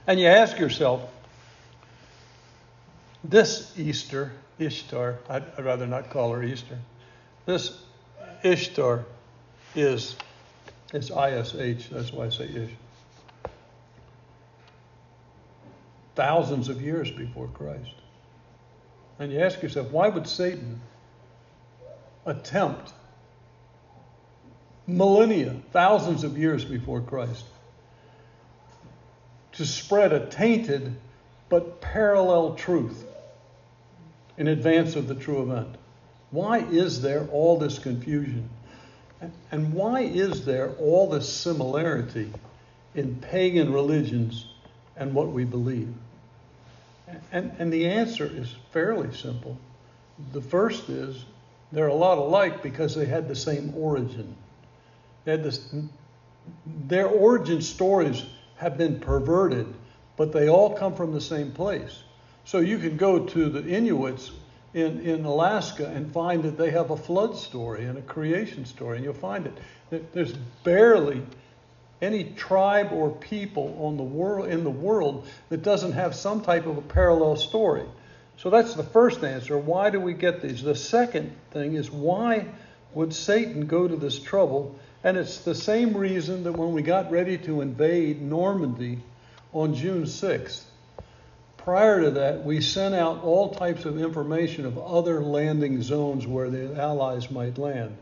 And 0.06 0.18
you 0.18 0.26
ask 0.26 0.58
yourself, 0.58 1.02
this 3.22 3.78
Easter, 3.78 4.32
Ishtar, 4.58 5.18
I'd, 5.28 5.44
I'd 5.58 5.64
rather 5.64 5.86
not 5.86 6.10
call 6.10 6.32
her 6.32 6.42
Easter. 6.42 6.78
This 7.44 7.78
Ishtar 8.42 9.04
is 9.74 10.16
it's 10.92 11.10
ISH, 11.10 11.88
that's 11.88 12.12
why 12.12 12.26
I 12.26 12.28
say 12.30 12.44
Ish. 12.44 12.70
Thousands 16.16 16.68
of 16.68 16.82
years 16.82 17.10
before 17.10 17.48
Christ. 17.48 17.94
And 19.18 19.32
you 19.32 19.40
ask 19.40 19.62
yourself, 19.62 19.90
why 19.90 20.08
would 20.08 20.26
Satan 20.26 20.80
attempt 22.26 22.92
millennia, 24.86 25.56
thousands 25.72 26.24
of 26.24 26.36
years 26.36 26.64
before 26.64 27.00
Christ, 27.00 27.44
to 29.52 29.64
spread 29.66 30.12
a 30.12 30.26
tainted 30.26 30.96
but 31.48 31.80
parallel 31.80 32.54
truth 32.54 33.04
in 34.38 34.48
advance 34.48 34.96
of 34.96 35.08
the 35.08 35.14
true 35.14 35.42
event. 35.42 35.76
Why 36.30 36.60
is 36.60 37.02
there 37.02 37.26
all 37.32 37.58
this 37.58 37.78
confusion? 37.78 38.48
And 39.52 39.72
why 39.72 40.00
is 40.00 40.44
there 40.44 40.70
all 40.78 41.08
this 41.08 41.30
similarity 41.30 42.32
in 42.94 43.16
pagan 43.16 43.72
religions 43.72 44.46
and 44.96 45.14
what 45.14 45.28
we 45.28 45.44
believe? 45.44 45.92
And, 47.32 47.52
and 47.58 47.72
the 47.72 47.86
answer 47.86 48.24
is 48.26 48.54
fairly 48.72 49.14
simple. 49.14 49.58
The 50.32 50.40
first 50.40 50.88
is 50.88 51.24
they're 51.72 51.88
a 51.88 51.94
lot 51.94 52.18
alike 52.18 52.62
because 52.62 52.94
they 52.94 53.06
had 53.06 53.28
the 53.28 53.36
same 53.36 53.74
origin. 53.76 54.34
They 55.24 55.32
had 55.32 55.44
this, 55.44 55.74
their 56.86 57.06
origin 57.06 57.60
stories 57.60 58.24
have 58.56 58.76
been 58.78 59.00
perverted, 59.00 59.66
but 60.16 60.32
they 60.32 60.48
all 60.48 60.74
come 60.74 60.94
from 60.94 61.12
the 61.12 61.20
same 61.20 61.52
place. 61.52 62.02
So 62.44 62.58
you 62.58 62.78
can 62.78 62.96
go 62.96 63.26
to 63.26 63.48
the 63.48 63.66
Inuits 63.68 64.32
in, 64.72 65.00
in 65.00 65.24
Alaska 65.24 65.86
and 65.86 66.12
find 66.12 66.42
that 66.44 66.56
they 66.56 66.70
have 66.70 66.90
a 66.90 66.96
flood 66.96 67.36
story 67.36 67.84
and 67.84 67.98
a 67.98 68.02
creation 68.02 68.64
story, 68.64 68.96
and 68.96 69.04
you'll 69.04 69.14
find 69.14 69.46
it. 69.46 70.12
There's 70.12 70.32
barely 70.64 71.22
any 72.00 72.24
tribe 72.24 72.92
or 72.92 73.10
people 73.10 73.76
on 73.80 73.96
the 73.96 74.02
world 74.02 74.48
in 74.48 74.64
the 74.64 74.70
world 74.70 75.26
that 75.48 75.62
doesn't 75.62 75.92
have 75.92 76.14
some 76.14 76.40
type 76.40 76.66
of 76.66 76.78
a 76.78 76.82
parallel 76.82 77.36
story. 77.36 77.84
So 78.36 78.48
that's 78.48 78.74
the 78.74 78.84
first 78.84 79.22
answer. 79.22 79.58
Why 79.58 79.90
do 79.90 80.00
we 80.00 80.14
get 80.14 80.40
these? 80.40 80.62
The 80.62 80.74
second 80.74 81.36
thing 81.50 81.74
is 81.74 81.90
why 81.90 82.46
would 82.94 83.12
Satan 83.12 83.66
go 83.66 83.86
to 83.86 83.96
this 83.96 84.18
trouble? 84.18 84.78
And 85.04 85.16
it's 85.16 85.40
the 85.40 85.54
same 85.54 85.96
reason 85.96 86.44
that 86.44 86.52
when 86.52 86.72
we 86.72 86.82
got 86.82 87.10
ready 87.10 87.36
to 87.38 87.60
invade 87.60 88.22
Normandy 88.22 89.00
on 89.52 89.74
June 89.74 90.04
6th, 90.04 90.62
prior 91.64 92.00
to 92.02 92.10
that, 92.12 92.44
we 92.44 92.60
sent 92.60 92.94
out 92.94 93.22
all 93.22 93.50
types 93.50 93.84
of 93.84 93.98
information 93.98 94.66
of 94.66 94.78
other 94.78 95.20
landing 95.20 95.82
zones 95.82 96.26
where 96.26 96.50
the 96.50 96.80
Allies 96.80 97.30
might 97.30 97.58
land 97.58 97.96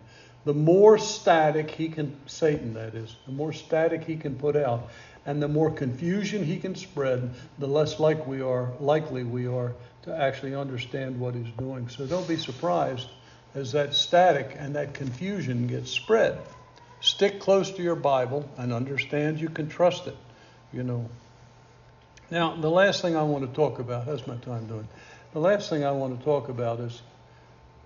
the 0.48 0.54
more 0.54 0.96
static 0.96 1.70
he 1.70 1.90
can, 1.90 2.16
Satan 2.24 2.72
that 2.72 2.94
is, 2.94 3.14
the 3.26 3.32
more 3.32 3.52
static 3.52 4.04
he 4.04 4.16
can 4.16 4.34
put 4.34 4.56
out, 4.56 4.88
and 5.26 5.42
the 5.42 5.48
more 5.48 5.70
confusion 5.70 6.42
he 6.42 6.58
can 6.58 6.74
spread, 6.74 7.30
the 7.58 7.66
less 7.66 8.00
like 8.00 8.26
we 8.26 8.40
are, 8.40 8.72
likely 8.80 9.24
we 9.24 9.46
are 9.46 9.74
to 10.04 10.16
actually 10.16 10.54
understand 10.54 11.20
what 11.20 11.34
he's 11.34 11.52
doing. 11.58 11.86
So 11.90 12.06
don't 12.06 12.26
be 12.26 12.38
surprised 12.38 13.08
as 13.54 13.72
that 13.72 13.92
static 13.92 14.56
and 14.58 14.74
that 14.74 14.94
confusion 14.94 15.66
gets 15.66 15.90
spread. 15.90 16.38
Stick 17.02 17.40
close 17.40 17.70
to 17.72 17.82
your 17.82 17.96
Bible 17.96 18.48
and 18.56 18.72
understand 18.72 19.38
you 19.38 19.50
can 19.50 19.68
trust 19.68 20.06
it, 20.06 20.16
you 20.72 20.82
know. 20.82 21.10
Now, 22.30 22.56
the 22.56 22.70
last 22.70 23.02
thing 23.02 23.16
I 23.16 23.22
want 23.22 23.48
to 23.48 23.54
talk 23.54 23.78
about, 23.78 24.04
how's 24.04 24.26
my 24.26 24.36
time 24.36 24.66
doing? 24.66 24.88
The 25.32 25.40
last 25.40 25.70
thing 25.70 25.84
I 25.84 25.92
want 25.92 26.18
to 26.18 26.24
talk 26.24 26.48
about 26.48 26.80
is 26.80 27.02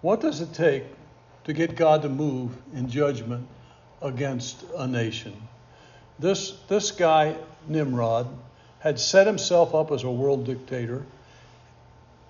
what 0.00 0.20
does 0.20 0.40
it 0.40 0.52
take 0.52 0.84
to 1.44 1.52
get 1.52 1.76
God 1.76 2.02
to 2.02 2.08
move 2.08 2.56
in 2.74 2.88
judgment 2.88 3.46
against 4.00 4.64
a 4.76 4.86
nation. 4.86 5.34
This, 6.18 6.52
this 6.68 6.90
guy, 6.90 7.36
Nimrod, 7.68 8.28
had 8.80 8.98
set 8.98 9.26
himself 9.26 9.74
up 9.74 9.90
as 9.92 10.02
a 10.02 10.10
world 10.10 10.46
dictator. 10.46 11.04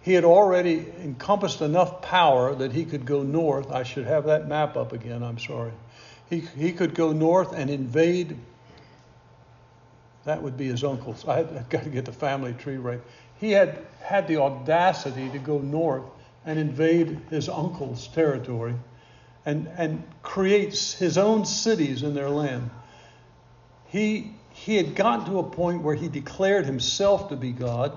He 0.02 0.12
had 0.12 0.24
already 0.24 0.86
encompassed 1.00 1.60
enough 1.60 2.02
power 2.02 2.54
that 2.54 2.72
he 2.72 2.84
could 2.84 3.04
go 3.04 3.22
north. 3.22 3.70
I 3.70 3.82
should 3.82 4.06
have 4.06 4.24
that 4.24 4.48
map 4.48 4.76
up 4.76 4.92
again, 4.92 5.22
I'm 5.22 5.38
sorry. 5.38 5.72
He, 6.28 6.40
he 6.40 6.72
could 6.72 6.94
go 6.94 7.12
north 7.12 7.52
and 7.52 7.70
invade. 7.70 8.36
That 10.24 10.42
would 10.42 10.56
be 10.56 10.66
his 10.66 10.84
uncles. 10.84 11.26
I 11.26 11.38
had, 11.38 11.56
I've 11.56 11.68
got 11.68 11.84
to 11.84 11.90
get 11.90 12.04
the 12.04 12.12
family 12.12 12.52
tree 12.52 12.76
right. 12.76 13.00
He 13.38 13.52
had 13.52 13.78
had 14.00 14.28
the 14.28 14.36
audacity 14.36 15.28
to 15.30 15.38
go 15.38 15.58
north 15.58 16.04
and 16.46 16.58
invade 16.58 17.20
his 17.30 17.48
uncle's 17.48 18.06
territory 18.08 18.74
and, 19.44 19.68
and 19.76 20.02
creates 20.22 20.94
his 20.94 21.18
own 21.18 21.44
cities 21.44 22.02
in 22.02 22.14
their 22.14 22.30
land. 22.30 22.70
He, 23.88 24.32
he 24.50 24.76
had 24.76 24.94
gotten 24.94 25.26
to 25.26 25.38
a 25.38 25.42
point 25.42 25.82
where 25.82 25.94
he 25.94 26.08
declared 26.08 26.66
himself 26.66 27.28
to 27.30 27.36
be 27.36 27.52
God, 27.52 27.92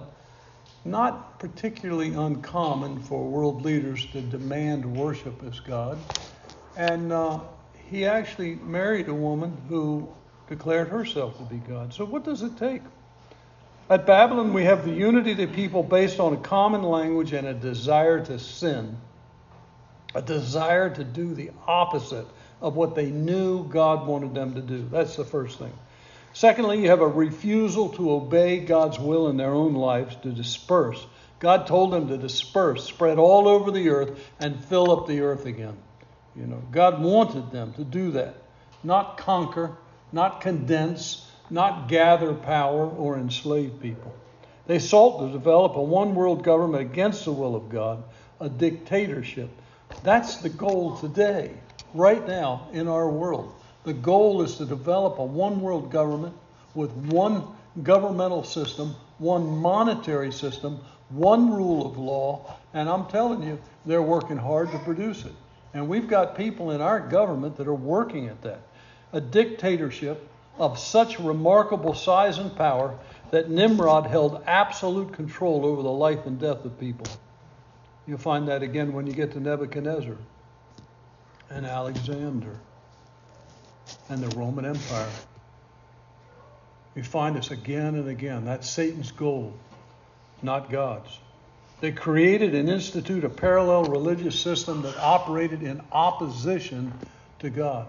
not 0.84 1.40
particularly 1.40 2.14
uncommon 2.14 3.02
for 3.02 3.24
world 3.24 3.64
leaders 3.64 4.06
to 4.08 4.22
demand 4.22 4.98
worship 4.98 5.44
as 5.44 5.60
God. 5.60 5.98
And 6.76 7.12
uh, 7.12 7.40
he 7.90 8.06
actually 8.06 8.56
married 8.56 9.08
a 9.08 9.14
woman 9.14 9.56
who 9.70 10.10
declared 10.48 10.90
herself 10.90 11.38
to 11.38 11.44
be 11.44 11.58
God. 11.58 11.94
So, 11.94 12.06
what 12.06 12.24
does 12.24 12.42
it 12.42 12.58
take? 12.58 12.82
At 13.90 14.06
Babylon, 14.06 14.54
we 14.54 14.64
have 14.64 14.84
the 14.84 14.92
unity 14.92 15.32
of 15.32 15.38
the 15.38 15.48
people 15.48 15.84
based 15.84 16.20
on 16.20 16.34
a 16.34 16.38
common 16.38 16.84
language 16.84 17.34
and 17.34 17.48
a 17.48 17.54
desire 17.54 18.24
to 18.26 18.40
sin 18.40 18.98
a 20.16 20.22
desire 20.22 20.90
to 20.90 21.04
do 21.04 21.36
the 21.36 21.52
opposite 21.68 22.26
of 22.62 22.76
what 22.76 22.96
they 22.96 23.12
knew 23.12 23.68
God 23.68 24.08
wanted 24.08 24.34
them 24.34 24.56
to 24.56 24.62
do. 24.62 24.88
That's 24.90 25.18
the 25.18 25.26
first 25.26 25.60
thing. 25.60 25.74
Secondly, 26.34 26.82
you 26.82 26.90
have 26.90 27.02
a 27.02 27.08
refusal 27.08 27.90
to 27.90 28.12
obey 28.12 28.60
God's 28.60 28.98
will 28.98 29.28
in 29.28 29.38
their 29.38 29.54
own 29.54 29.74
lives 29.74 30.16
to 30.24 30.32
disperse. 30.32 31.06
God 31.40 31.68
told 31.68 31.92
them 31.92 32.08
to 32.08 32.18
disperse, 32.18 32.86
spread 32.86 33.20
all 33.20 33.48
over 33.48 33.72
the 33.72 33.90
earth, 33.90 34.18
and 34.40 34.64
fill 34.66 34.92
up 34.92 35.06
the 35.06 35.22
earth 35.22 35.46
again. 35.46 35.78
You 36.36 36.48
know, 36.48 36.62
God 36.72 37.02
wanted 37.02 37.52
them 37.52 37.74
to 37.74 37.84
do 37.84 38.12
that, 38.12 38.36
not 38.84 39.18
conquer, 39.18 39.78
not 40.16 40.42
condense, 40.42 41.30
not 41.52 41.88
gather 41.88 42.34
power 42.34 42.88
or 42.88 43.18
enslave 43.18 43.80
people. 43.80 44.12
They 44.66 44.80
sought 44.80 45.20
to 45.20 45.32
develop 45.32 45.76
a 45.76 45.84
one 45.84 46.16
world 46.16 46.44
government 46.44 46.82
against 46.82 47.26
the 47.26 47.32
will 47.32 47.56
of 47.56 47.70
God, 47.70 48.04
a 48.40 48.50
dictatorship 48.50 49.52
that's 50.06 50.38
the 50.38 50.50
goal 50.50 50.98
today, 50.98 51.52
right 51.96 52.26
now 52.28 52.68
in 52.72 52.88
our 52.88 53.10
world. 53.10 53.56
The 53.86 53.94
goal 53.94 54.44
is 54.44 54.56
to 54.58 54.66
develop 54.66 55.18
a 55.18 55.26
one 55.26 55.62
world 55.62 55.92
government 55.92 56.36
with 56.76 56.92
one 56.92 57.44
governmental 57.82 58.44
system, 58.44 58.96
one 59.18 59.48
monetary 59.48 60.32
system, 60.32 60.80
one 61.10 61.52
rule 61.52 61.88
of 61.88 61.98
law, 61.98 62.56
and 62.76 62.88
I'm 62.88 63.08
telling 63.08 63.42
you, 63.42 63.60
they're 63.86 64.04
working 64.04 64.38
hard 64.38 64.72
to 64.72 64.80
produce 64.80 65.26
it. 65.26 65.34
And 65.74 65.88
we've 65.88 66.08
got 66.08 66.38
people 66.38 66.70
in 66.72 66.82
our 66.82 67.00
government 67.00 67.58
that 67.58 67.68
are 67.68 67.74
working 67.74 68.28
at 68.28 68.42
that. 68.44 68.62
A 69.16 69.22
dictatorship 69.22 70.30
of 70.58 70.78
such 70.78 71.20
remarkable 71.22 71.94
size 71.94 72.38
and 72.38 72.54
power 72.54 73.00
that 73.32 73.50
Nimrod 73.50 74.08
held 74.08 74.44
absolute 74.46 75.14
control 75.14 75.66
over 75.66 75.82
the 75.82 75.90
life 75.90 76.26
and 76.26 76.38
death 76.38 76.66
of 76.66 76.78
people. 76.78 77.08
You'll 78.06 78.18
find 78.18 78.50
that 78.50 78.62
again 78.62 78.92
when 78.92 79.08
you 79.08 79.14
get 79.14 79.32
to 79.32 79.40
Nebuchadnezzar 79.40 80.18
and 81.50 81.66
Alexander 81.66 82.60
and 84.10 84.22
the 84.22 84.36
Roman 84.36 84.66
Empire. 84.66 85.10
You 86.94 87.04
find 87.04 87.38
this 87.38 87.52
again 87.52 87.96
and 87.96 88.10
again. 88.10 88.44
That's 88.44 88.70
Satan's 88.70 89.12
goal, 89.12 89.54
not 90.42 90.70
God's. 90.70 91.20
They 91.80 91.94
created 91.94 92.54
and 92.54 92.70
instituted 92.70 93.24
a 93.24 93.30
parallel 93.30 93.86
religious 93.86 94.38
system 94.38 94.82
that 94.82 94.98
operated 94.98 95.64
in 95.64 95.82
opposition 95.94 96.92
to 97.40 97.50
God. 97.50 97.88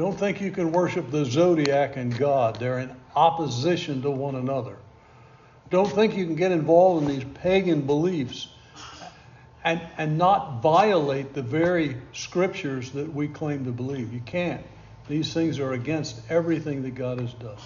Don't 0.00 0.18
think 0.18 0.40
you 0.40 0.50
can 0.50 0.72
worship 0.72 1.10
the 1.10 1.26
zodiac 1.26 1.96
and 1.98 2.16
God. 2.16 2.58
They're 2.58 2.78
in 2.78 2.90
opposition 3.14 4.00
to 4.00 4.10
one 4.10 4.34
another. 4.34 4.76
Don't 5.68 5.92
think 5.92 6.16
you 6.16 6.24
can 6.24 6.36
get 6.36 6.52
involved 6.52 7.02
in 7.02 7.14
these 7.14 7.24
pagan 7.34 7.82
beliefs 7.82 8.48
and, 9.62 9.78
and 9.98 10.16
not 10.16 10.62
violate 10.62 11.34
the 11.34 11.42
very 11.42 11.98
scriptures 12.14 12.92
that 12.92 13.12
we 13.12 13.28
claim 13.28 13.66
to 13.66 13.72
believe. 13.72 14.14
You 14.14 14.20
can't. 14.20 14.64
These 15.06 15.34
things 15.34 15.58
are 15.58 15.74
against 15.74 16.18
everything 16.30 16.80
that 16.84 16.94
God 16.94 17.20
has 17.20 17.34
done. 17.34 17.58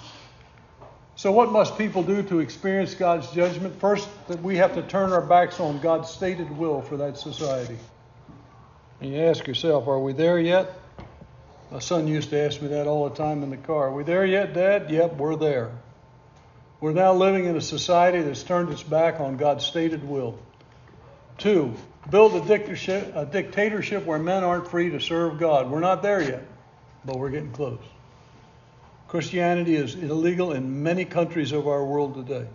So, 1.15 1.31
what 1.31 1.53
must 1.53 1.79
people 1.79 2.03
do 2.03 2.21
to 2.25 2.41
experience 2.41 2.97
God's 2.97 3.31
judgment? 3.31 3.79
First, 3.79 4.09
that 4.27 4.43
we 4.43 4.57
have 4.57 4.75
to 4.75 4.83
turn 4.83 5.13
our 5.13 5.23
backs 5.23 5.61
on 5.61 5.79
God's 5.79 6.11
stated 6.11 6.51
will 6.59 6.83
for 6.83 6.97
that 6.97 7.17
society. 7.17 7.79
And 9.01 9.13
you 9.13 9.21
ask 9.21 9.47
yourself, 9.47 9.87
are 9.87 10.01
we 10.01 10.13
there 10.15 10.41
yet? 10.41 10.81
My 11.75 11.81
son 11.81 12.07
used 12.07 12.31
to 12.31 12.39
ask 12.39 12.63
me 12.63 12.69
that 12.69 12.87
all 12.87 13.09
the 13.09 13.17
time 13.17 13.43
in 13.43 13.51
the 13.51 13.57
car. 13.57 13.89
Are 13.89 13.93
we 13.93 14.05
there 14.05 14.25
yet, 14.25 14.55
Dad? 14.55 14.93
Yep, 14.93 15.17
we're 15.17 15.35
there. 15.35 15.73
We're 16.81 16.93
now 16.93 17.15
living 17.15 17.47
in 17.47 17.57
a 17.57 17.61
society 17.61 18.23
that's 18.23 18.45
turned 18.45 18.71
its 18.71 18.85
back 18.85 19.19
on 19.19 19.39
God's 19.39 19.67
stated 19.67 20.09
will. 20.09 20.39
Two, 21.37 21.75
build 22.09 22.37
a 22.37 22.47
dictatorship, 22.47 23.17
a 23.17 23.27
dictatorship 23.27 24.05
where 24.05 24.21
men 24.21 24.45
aren't 24.45 24.69
free 24.69 24.91
to 24.91 25.01
serve 25.01 25.41
God. 25.41 25.69
We're 25.69 25.81
not 25.81 26.01
there 26.01 26.23
yet, 26.23 26.47
but 27.05 27.19
we're 27.19 27.31
getting 27.31 27.51
close. 27.51 27.83
Christianity 29.09 29.75
is 29.75 29.97
illegal 29.97 30.53
in 30.53 30.85
many 30.85 31.05
countries 31.05 31.51
of 31.51 31.67
our 31.67 31.85
world 31.85 32.15
today. 32.15 32.47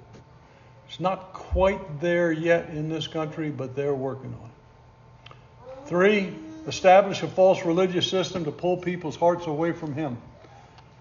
It's 0.88 1.02
not 1.02 1.34
quite 1.34 2.00
there 2.00 2.32
yet 2.32 2.70
in 2.70 2.88
this 2.88 3.08
country, 3.08 3.50
but 3.50 3.76
they're 3.76 3.94
working 3.94 4.34
on 4.42 4.50
it. 4.50 5.90
Three, 5.90 6.34
establish 6.70 7.22
a 7.24 7.28
false 7.28 7.66
religious 7.66 8.10
system 8.10 8.46
to 8.46 8.52
pull 8.52 8.78
people's 8.78 9.18
hearts 9.18 9.48
away 9.48 9.74
from 9.74 9.94
Him. 9.94 10.18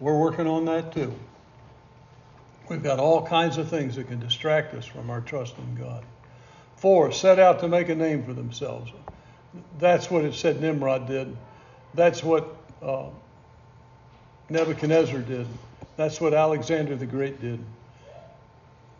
We're 0.01 0.19
working 0.19 0.47
on 0.47 0.65
that 0.65 0.93
too. 0.93 1.15
We've 2.69 2.83
got 2.83 2.99
all 2.99 3.27
kinds 3.27 3.57
of 3.59 3.69
things 3.69 3.97
that 3.97 4.09
can 4.09 4.21
distract 4.21 4.75
us 4.75 4.85
from 4.85 5.11
our 5.11 5.21
trust 5.21 5.57
in 5.59 5.75
God. 5.75 6.05
Four, 6.77 7.13
set 7.13 7.39
out 7.39 7.61
to 7.61 7.69
make 7.69 7.89
a 7.89 7.95
name 7.95 8.25
for 8.25 8.33
themselves. 8.33 8.91
That's 9.79 10.11
what 10.11 10.25
it 10.25 10.35
said 10.35 10.61
Nimrod 10.61 11.07
did. 11.07 11.37
That's 11.95 12.23
what 12.23 12.55
uh, 12.83 13.09
Nebuchadnezzar 14.49 15.21
did. 15.21 15.47
That's 15.97 16.21
what 16.21 16.35
Alexander 16.35 16.95
the 16.97 17.07
Great 17.07 17.41
did. 17.41 17.65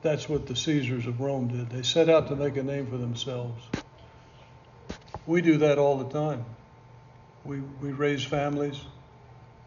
That's 0.03 0.29
what 0.29 0.47
the 0.47 0.57
Caesars 0.57 1.07
of 1.07 1.21
Rome 1.21 1.49
did. 1.49 1.71
They 1.71 1.83
set 1.83 2.09
out 2.09 2.29
to 2.29 2.37
make 2.37 2.57
a 2.57 2.63
name 2.63 2.87
for 2.87 2.97
themselves. 2.97 3.63
We 5.27 5.43
do 5.43 5.59
that 5.59 5.79
all 5.79 5.99
the 5.99 6.09
time. 6.09 6.45
We, 7.49 7.61
we 7.81 7.93
raise 7.93 8.23
families. 8.23 8.79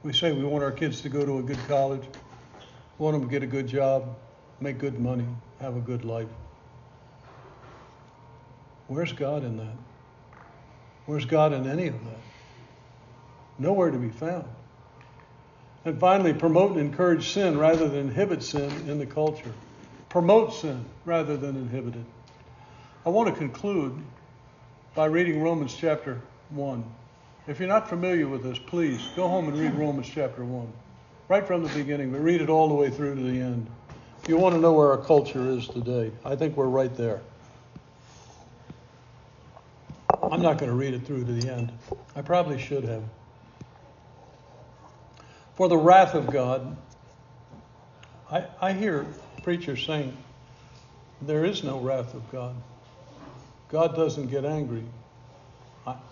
We 0.03 0.13
say 0.13 0.31
we 0.31 0.43
want 0.43 0.63
our 0.63 0.71
kids 0.71 1.01
to 1.01 1.09
go 1.09 1.25
to 1.25 1.39
a 1.39 1.41
good 1.41 1.57
college, 1.67 2.03
want 2.99 3.15
them 3.15 3.27
to 3.27 3.31
get 3.31 3.41
a 3.41 3.47
good 3.47 3.67
job, 3.67 4.17
make 4.59 4.77
good 4.77 4.99
money, 4.99 5.25
have 5.59 5.75
a 5.75 5.79
good 5.79 6.05
life. 6.05 6.27
Where's 8.87 9.13
God 9.13 9.43
in 9.43 9.57
that? 9.57 9.73
Where's 11.07 11.25
God 11.25 11.53
in 11.53 11.67
any 11.67 11.87
of 11.87 11.95
that? 12.05 12.19
Nowhere 13.57 13.89
to 13.89 13.97
be 13.97 14.09
found. 14.09 14.45
And 15.83 15.99
finally, 15.99 16.35
promote 16.35 16.73
and 16.73 16.81
encourage 16.81 17.29
sin 17.29 17.57
rather 17.57 17.89
than 17.89 18.01
inhibit 18.01 18.43
sin 18.43 18.69
in 18.87 18.99
the 18.99 19.07
culture. 19.07 19.53
Promote 20.07 20.53
sin 20.53 20.85
rather 21.03 21.35
than 21.35 21.55
inhibit 21.55 21.95
it. 21.95 22.05
I 23.07 23.09
want 23.09 23.29
to 23.29 23.35
conclude 23.35 23.97
by 24.93 25.05
reading 25.05 25.41
Romans 25.41 25.75
chapter 25.75 26.21
1. 26.51 27.00
If 27.47 27.59
you're 27.59 27.67
not 27.67 27.89
familiar 27.89 28.27
with 28.27 28.43
this, 28.43 28.59
please 28.59 29.01
go 29.15 29.27
home 29.27 29.47
and 29.47 29.59
read 29.59 29.73
Romans 29.73 30.07
chapter 30.07 30.45
1. 30.45 30.71
Right 31.27 31.45
from 31.45 31.63
the 31.63 31.73
beginning, 31.73 32.11
but 32.11 32.21
read 32.21 32.39
it 32.39 32.49
all 32.49 32.67
the 32.67 32.75
way 32.75 32.89
through 32.89 33.15
to 33.15 33.21
the 33.21 33.41
end. 33.41 33.67
If 34.21 34.29
you 34.29 34.37
want 34.37 34.53
to 34.53 34.61
know 34.61 34.73
where 34.73 34.91
our 34.91 34.97
culture 34.97 35.49
is 35.49 35.67
today, 35.67 36.11
I 36.23 36.35
think 36.35 36.55
we're 36.55 36.67
right 36.67 36.95
there. 36.95 37.21
I'm 40.21 40.41
not 40.41 40.59
going 40.59 40.69
to 40.69 40.75
read 40.75 40.93
it 40.93 41.03
through 41.03 41.25
to 41.25 41.31
the 41.31 41.51
end. 41.51 41.71
I 42.15 42.21
probably 42.21 42.59
should 42.59 42.83
have. 42.83 43.03
For 45.55 45.67
the 45.67 45.77
wrath 45.77 46.13
of 46.13 46.29
God, 46.29 46.77
I, 48.29 48.45
I 48.61 48.73
hear 48.73 49.07
preachers 49.41 49.83
saying 49.83 50.15
there 51.23 51.43
is 51.43 51.63
no 51.63 51.79
wrath 51.79 52.13
of 52.13 52.31
God. 52.31 52.55
God 53.69 53.95
doesn't 53.95 54.27
get 54.27 54.45
angry. 54.45 54.83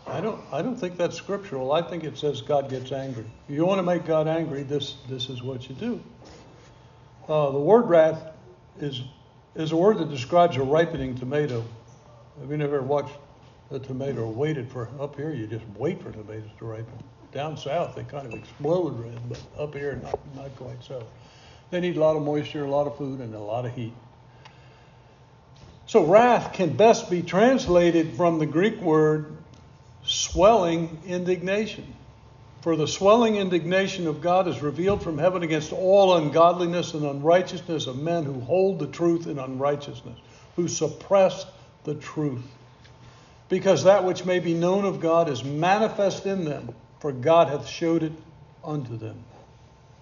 I, 0.08 0.22
don't, 0.22 0.42
I 0.52 0.62
don't 0.62 0.76
think 0.76 0.98
that's 0.98 1.16
scriptural. 1.16 1.72
I 1.72 1.82
think 1.82 2.04
it 2.04 2.18
says 2.18 2.42
God 2.42 2.70
gets 2.70 2.92
angry. 2.92 3.26
If 3.48 3.56
you 3.56 3.66
want 3.66 3.80
to 3.80 3.84
make 3.84 4.06
God 4.06 4.28
angry, 4.28 4.64
this, 4.64 4.96
this 5.08 5.30
is 5.30 5.44
what 5.44 5.70
you 5.70 5.76
do. 5.76 6.04
Uh, 7.28 7.52
the 7.52 7.60
word 7.60 7.90
wrath 7.90 8.22
is, 8.80 9.02
is 9.56 9.72
a 9.72 9.78
word 9.78 10.00
that 10.00 10.10
describes 10.10 10.58
a 10.58 10.64
ripening 10.64 11.16
tomato. 11.16 11.64
Have 12.40 12.50
you 12.50 12.58
never 12.58 12.82
watched 12.82 13.14
a 13.72 13.80
tomato 13.80 14.28
waited 14.28 14.72
for, 14.72 14.90
up 15.00 15.16
here, 15.16 15.32
you 15.32 15.46
just 15.46 15.66
wait 15.78 16.02
for 16.02 16.12
tomatoes 16.12 16.50
to 16.58 16.66
ripen. 16.66 16.94
Down 17.32 17.56
south, 17.56 17.96
they 17.96 18.04
kind 18.04 18.26
of 18.26 18.34
explode 18.34 19.00
red, 19.00 19.20
but 19.30 19.42
up 19.58 19.76
here, 19.76 20.00
not, 20.02 20.20
not 20.36 20.56
quite 20.56 20.84
so. 20.84 21.06
They 21.70 21.80
need 21.80 21.98
a 21.98 22.00
lot 22.00 22.16
of 22.16 22.24
moisture, 22.24 22.66
a 22.66 22.70
lot 22.70 22.88
of 22.88 22.98
food, 22.98 23.20
and 23.20 23.36
a 23.36 23.40
lot 23.40 23.66
of 23.66 23.76
heat. 23.76 23.94
So, 25.86 26.06
wrath 26.06 26.54
can 26.54 26.76
best 26.76 27.10
be 27.10 27.22
translated 27.22 28.14
from 28.14 28.40
the 28.40 28.48
Greek 28.48 28.80
word 28.82 29.38
swelling 30.10 31.00
indignation. 31.06 31.94
For 32.62 32.76
the 32.76 32.88
swelling 32.88 33.36
indignation 33.36 34.08
of 34.08 34.22
God 34.22 34.48
is 34.48 34.62
revealed 34.62 35.02
from 35.02 35.18
heaven 35.18 35.44
against 35.44 35.72
all 35.72 36.18
ungodliness 36.18 36.94
and 36.94 37.06
unrighteousness 37.06 37.88
of 37.88 38.02
men 38.02 38.24
who 38.26 38.42
hold 38.42 38.80
the 38.80 38.88
truth 38.88 39.28
in 39.28 39.40
unrighteousness, 39.40 40.20
who 40.56 40.68
suppress 40.68 41.46
the 41.86 41.96
truth. 41.96 42.44
Because 43.48 43.86
that 43.86 44.04
which 44.04 44.26
may 44.26 44.40
be 44.40 44.54
known 44.54 44.84
of 44.84 45.00
God 45.00 45.30
is 45.30 45.44
manifest 45.44 46.26
in 46.26 46.44
them, 46.44 46.74
for 47.00 47.12
God 47.12 47.48
hath 47.48 47.68
showed 47.68 48.04
it 48.04 48.12
unto 48.64 48.98
them. 48.98 49.24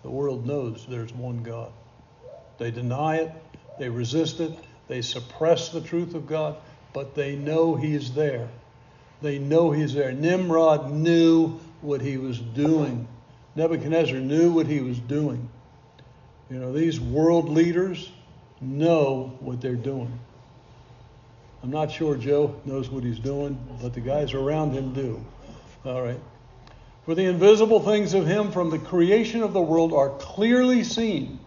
The 0.04 0.10
world 0.10 0.48
knows 0.48 0.86
there's 0.90 1.14
one 1.14 1.44
God. 1.44 1.72
They 2.58 2.72
deny 2.72 3.18
it, 3.18 3.32
they 3.78 3.90
resist 3.90 4.40
it, 4.40 4.58
they 4.88 5.02
suppress 5.02 5.70
the 5.70 5.82
truth 5.82 6.16
of 6.16 6.28
God, 6.28 6.56
but 6.94 7.14
they 7.14 7.36
know 7.36 7.76
He's 7.76 8.14
there. 8.14 8.50
They 9.22 9.40
know 9.40 9.72
He's 9.72 9.94
there. 9.94 10.12
Nimrod 10.12 10.92
knew 10.92 11.60
what 11.82 12.02
he 12.02 12.18
was 12.18 12.40
doing. 12.40 13.08
Nebuchadnezzar 13.56 14.20
knew 14.20 14.52
what 14.52 14.68
he 14.68 14.82
was 14.82 15.00
doing. 15.00 15.50
You 16.50 16.60
know, 16.60 16.72
these 16.72 17.00
world 17.00 17.50
leaders 17.50 18.12
know 18.62 19.38
what 19.40 19.62
they're 19.62 19.76
doing. 19.76 20.20
I'm 21.64 21.72
not 21.72 21.92
sure 21.92 22.16
Joe 22.16 22.56
knows 22.66 22.90
what 22.90 23.04
he's 23.04 23.20
doing, 23.20 23.58
but 23.82 23.94
the 23.94 24.00
guys 24.00 24.34
around 24.34 24.74
him 24.74 24.94
do. 24.94 25.26
All 25.86 26.02
right. 26.02 26.20
For 27.06 27.16
the 27.16 27.26
invisible 27.26 27.80
things 27.80 28.14
of 28.14 28.28
him 28.28 28.52
from 28.52 28.70
the 28.70 28.80
creation 28.80 29.42
of 29.42 29.54
the 29.54 29.62
world 29.62 29.94
are 29.94 30.10
clearly 30.18 30.84
seen, 30.84 31.40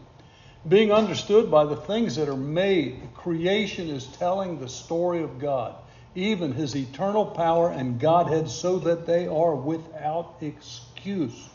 being 0.69 0.91
understood 0.91 1.51
by 1.51 1.65
the 1.65 1.77
things 1.77 2.17
that 2.17 2.29
are 2.29 2.37
made. 2.37 3.03
The 3.03 3.09
creation 3.09 3.89
is 3.89 4.07
telling 4.07 4.59
the 4.59 4.69
story 4.69 5.23
of 5.23 5.39
God, 5.39 5.75
even 6.15 6.53
his 6.53 6.75
eternal 6.77 7.25
power 7.25 7.71
and 7.71 8.01
Godhead, 8.01 8.49
so 8.49 8.79
that 8.81 9.07
they 9.07 9.27
are 9.27 9.55
without 9.55 10.37
excuse. 10.41 11.49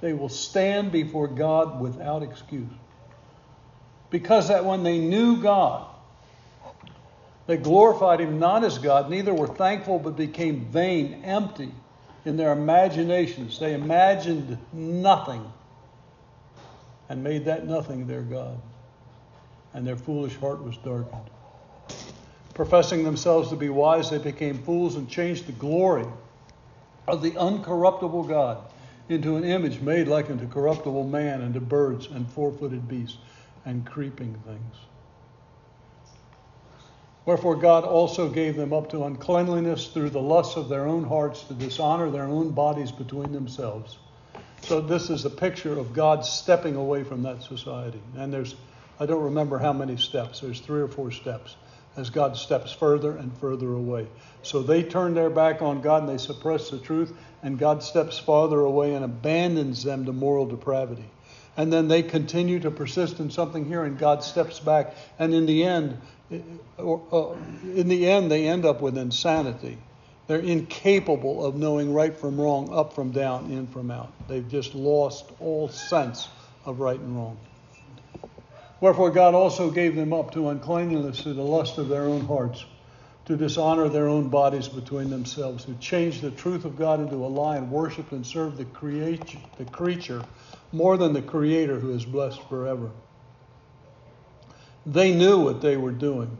They 0.00 0.12
will 0.12 0.28
stand 0.28 0.92
before 0.92 1.28
God 1.28 1.80
without 1.80 2.22
excuse. 2.22 2.70
Because 4.10 4.48
that 4.48 4.64
when 4.64 4.82
they 4.82 4.98
knew 4.98 5.42
God, 5.42 5.86
they 7.46 7.56
glorified 7.56 8.20
him 8.20 8.38
not 8.38 8.64
as 8.64 8.78
God, 8.78 9.10
neither 9.10 9.34
were 9.34 9.48
thankful, 9.48 9.98
but 9.98 10.16
became 10.16 10.66
vain, 10.66 11.22
empty 11.24 11.72
in 12.24 12.36
their 12.36 12.52
imaginations. 12.52 13.58
They 13.58 13.74
imagined 13.74 14.58
nothing 14.72 15.50
and 17.08 17.24
made 17.24 17.46
that 17.46 17.66
nothing 17.66 18.06
their 18.06 18.22
God. 18.22 18.60
And 19.72 19.86
their 19.86 19.96
foolish 19.96 20.36
heart 20.36 20.62
was 20.62 20.76
darkened. 20.78 21.30
Professing 22.58 23.04
themselves 23.04 23.50
to 23.50 23.54
be 23.56 23.68
wise, 23.68 24.10
they 24.10 24.18
became 24.18 24.58
fools 24.58 24.96
and 24.96 25.08
changed 25.08 25.46
the 25.46 25.52
glory 25.52 26.04
of 27.06 27.22
the 27.22 27.30
uncorruptible 27.30 28.28
God 28.28 28.58
into 29.08 29.36
an 29.36 29.44
image 29.44 29.80
made 29.80 30.08
like 30.08 30.28
unto 30.28 30.48
corruptible 30.48 31.04
man 31.04 31.40
and 31.40 31.54
to 31.54 31.60
birds 31.60 32.08
and 32.08 32.28
four 32.28 32.50
footed 32.50 32.88
beasts 32.88 33.16
and 33.64 33.86
creeping 33.86 34.34
things. 34.44 34.74
Wherefore 37.26 37.54
God 37.54 37.84
also 37.84 38.28
gave 38.28 38.56
them 38.56 38.72
up 38.72 38.90
to 38.90 39.04
uncleanliness 39.04 39.86
through 39.86 40.10
the 40.10 40.20
lusts 40.20 40.56
of 40.56 40.68
their 40.68 40.84
own 40.84 41.04
hearts 41.04 41.44
to 41.44 41.54
dishonor 41.54 42.10
their 42.10 42.24
own 42.24 42.50
bodies 42.50 42.90
between 42.90 43.30
themselves. 43.30 43.98
So 44.62 44.80
this 44.80 45.10
is 45.10 45.24
a 45.24 45.30
picture 45.30 45.78
of 45.78 45.92
God 45.92 46.24
stepping 46.24 46.74
away 46.74 47.04
from 47.04 47.22
that 47.22 47.44
society. 47.44 48.02
And 48.16 48.32
there's, 48.32 48.56
I 48.98 49.06
don't 49.06 49.22
remember 49.22 49.58
how 49.58 49.72
many 49.72 49.96
steps, 49.96 50.40
there's 50.40 50.58
three 50.58 50.80
or 50.80 50.88
four 50.88 51.12
steps 51.12 51.54
as 51.96 52.10
God 52.10 52.36
steps 52.36 52.72
further 52.72 53.16
and 53.16 53.36
further 53.38 53.72
away. 53.72 54.06
So 54.42 54.62
they 54.62 54.82
turn 54.82 55.14
their 55.14 55.30
back 55.30 55.62
on 55.62 55.80
God 55.80 56.02
and 56.04 56.08
they 56.08 56.22
suppress 56.22 56.70
the 56.70 56.78
truth, 56.78 57.12
and 57.42 57.58
God 57.58 57.82
steps 57.82 58.18
farther 58.18 58.60
away 58.60 58.94
and 58.94 59.04
abandons 59.04 59.82
them 59.82 60.04
to 60.06 60.12
moral 60.12 60.46
depravity. 60.46 61.04
And 61.56 61.72
then 61.72 61.88
they 61.88 62.02
continue 62.04 62.60
to 62.60 62.70
persist 62.70 63.18
in 63.18 63.30
something 63.30 63.64
here, 63.64 63.84
and 63.84 63.98
God 63.98 64.22
steps 64.22 64.60
back. 64.60 64.94
And 65.18 65.34
in 65.34 65.46
the 65.46 65.64
end, 65.64 65.98
uh, 66.78 67.32
in 67.64 67.88
the 67.88 68.08
end, 68.08 68.30
they 68.30 68.46
end 68.46 68.64
up 68.64 68.80
with 68.80 68.96
insanity. 68.96 69.78
They're 70.28 70.38
incapable 70.38 71.44
of 71.44 71.56
knowing 71.56 71.92
right 71.92 72.16
from 72.16 72.40
wrong, 72.40 72.72
up 72.72 72.92
from 72.92 73.10
down, 73.10 73.50
in 73.50 73.66
from 73.66 73.90
out. 73.90 74.12
They've 74.28 74.46
just 74.46 74.74
lost 74.74 75.24
all 75.40 75.68
sense 75.68 76.28
of 76.64 76.80
right 76.80 77.00
and 77.00 77.16
wrong. 77.16 77.38
Wherefore 78.80 79.10
God 79.10 79.34
also 79.34 79.70
gave 79.70 79.96
them 79.96 80.12
up 80.12 80.32
to 80.32 80.48
uncleanness 80.48 81.22
to 81.24 81.34
the 81.34 81.42
lust 81.42 81.78
of 81.78 81.88
their 81.88 82.04
own 82.04 82.24
hearts, 82.26 82.64
to 83.24 83.36
dishonor 83.36 83.88
their 83.88 84.08
own 84.08 84.28
bodies 84.28 84.68
between 84.68 85.10
themselves, 85.10 85.64
who 85.64 85.74
changed 85.76 86.22
the 86.22 86.30
truth 86.30 86.64
of 86.64 86.78
God 86.78 87.00
into 87.00 87.16
a 87.16 87.26
lie 87.26 87.56
and 87.56 87.70
worshiped 87.70 88.12
and 88.12 88.24
served 88.24 88.56
the, 88.56 88.64
creature, 88.64 89.38
the 89.58 89.64
creature 89.64 90.24
more 90.72 90.96
than 90.96 91.12
the 91.12 91.22
Creator 91.22 91.80
who 91.80 91.90
is 91.90 92.04
blessed 92.04 92.42
forever. 92.48 92.90
They 94.86 95.12
knew 95.12 95.40
what 95.40 95.60
they 95.60 95.76
were 95.76 95.92
doing, 95.92 96.36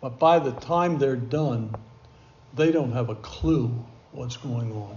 but 0.00 0.18
by 0.18 0.38
the 0.38 0.52
time 0.52 0.98
they're 0.98 1.16
done, 1.16 1.74
they 2.54 2.70
don't 2.70 2.92
have 2.92 3.08
a 3.08 3.16
clue 3.16 3.84
what's 4.12 4.36
going 4.36 4.72
on. 4.72 4.96